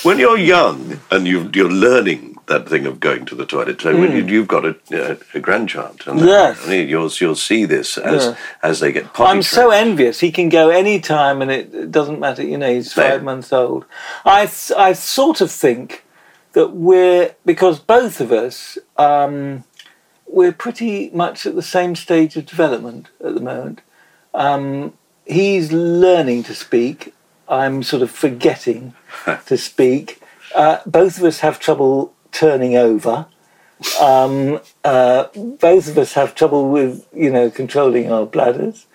[0.03, 3.91] when you're young and you, you're learning that thing of going to the toilet, so
[3.99, 6.27] when you, you've got a, uh, a grandchild, and Hmm.
[6.27, 6.69] Yes.
[6.93, 8.35] You'll you'll see this as Yeah.
[8.63, 10.21] as they get potty I'm so envious.
[10.21, 12.43] He can go any time, and it, doesn't matter.
[12.53, 13.03] You know, he's No.
[13.03, 13.85] five months old.
[14.25, 14.41] I
[14.89, 16.05] I sort of think
[16.53, 19.65] that we're because both of us um,
[20.39, 23.81] we're pretty much at the same stage of development at the moment.
[24.35, 24.93] Um,
[25.27, 27.15] he's learning to speak.
[27.49, 28.95] I'm sort of forgetting
[29.51, 30.21] to speak.
[30.55, 33.27] Uh, both of us have trouble turning over.
[34.01, 38.87] Um, uh, both of us have trouble with, you know, controlling our bladders.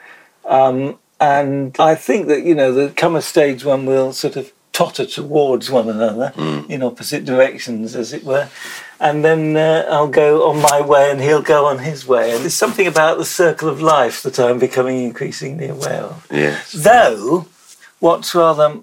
[0.46, 4.54] Um, and I think that, you know, there'll come a stage when we'll sort of
[4.72, 6.32] totter towards one another
[6.70, 8.48] in opposite directions, as it were.
[9.00, 12.32] And then uh, I'll go on my way and he'll go on his way.
[12.32, 16.28] And there's something about the circle of life that I'm becoming increasingly aware of.
[16.32, 16.72] Yes.
[16.74, 17.48] Though,
[18.00, 18.80] what's rather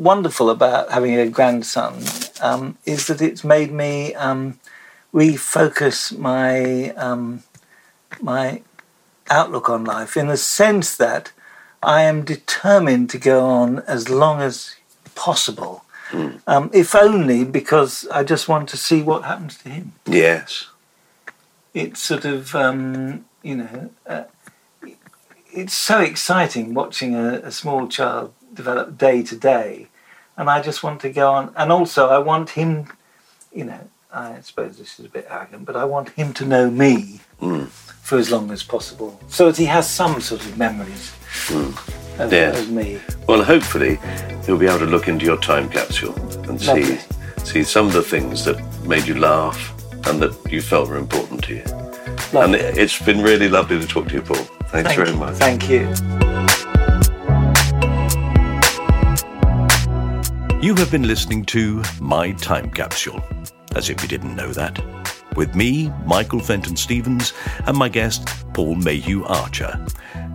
[0.00, 2.02] wonderful about having a grandson
[2.40, 4.58] um, is that it's made me um,
[5.12, 7.42] refocus my um,
[8.20, 8.62] my
[9.28, 11.32] outlook on life in the sense that
[11.82, 14.76] I am determined to go on as long as
[15.14, 15.84] possible,
[16.46, 19.92] um, if only because I just want to see what happens to him.
[20.06, 20.66] Yes.
[21.74, 24.24] it's sort of um, you know uh,
[25.52, 29.86] it's so exciting watching a, a small child develop day to day
[30.40, 32.86] and i just want to go on and also i want him
[33.52, 33.80] you know
[34.12, 37.64] i suppose this is a bit arrogant but i want him to know me hmm.
[38.08, 41.12] for as long as possible so that he has some sort of memories
[41.48, 41.70] hmm.
[42.20, 42.60] of, Yes.
[42.60, 43.98] of me Well, hopefully,
[44.44, 46.14] he'll be able to look into your time capsule
[46.48, 46.98] and see Lovely.
[47.44, 49.58] see some of the things that made you laugh
[50.06, 51.64] and that you felt were important to you.
[52.32, 54.44] And it's been really lovely to talk to you, Paul.
[54.72, 55.16] Thanks thank very you.
[55.16, 55.34] much.
[55.34, 56.19] thank you
[60.62, 63.24] You have been listening to My Time Capsule,
[63.76, 64.78] as if you didn't know that,
[65.34, 67.32] with me, Michael Fenton Stevens,
[67.66, 69.82] and my guest, Paul Mayhew Archer.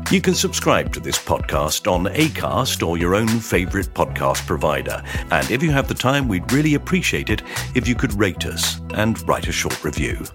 [0.09, 5.03] You can subscribe to this podcast on ACAST or your own favourite podcast provider.
[5.29, 7.43] And if you have the time, we'd really appreciate it
[7.75, 10.25] if you could rate us and write a short review.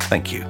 [0.00, 0.44] Thank you.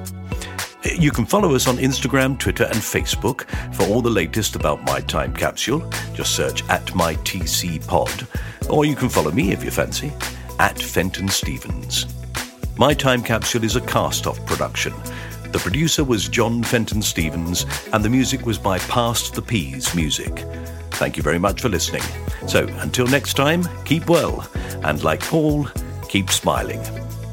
[0.83, 3.43] You can follow us on Instagram, Twitter, and Facebook
[3.75, 5.83] for all the latest about My Time Capsule.
[6.13, 8.25] Just search at My TC Pod.
[8.69, 10.13] Or you can follow me if you fancy,
[10.57, 12.05] at Fenton Stevens.
[12.77, 14.93] My Time Capsule is a cast off production.
[15.51, 20.45] The producer was John Fenton Stevens, and the music was by Past the Peas Music.
[20.91, 22.03] Thank you very much for listening.
[22.47, 24.49] So until next time, keep well,
[24.83, 25.65] and like Paul,
[26.07, 26.81] keep smiling,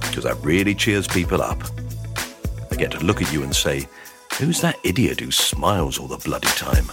[0.00, 1.62] because that really cheers people up.
[2.76, 3.88] I get to look at you and say,
[4.38, 6.92] Who's that idiot who smiles all the bloody time?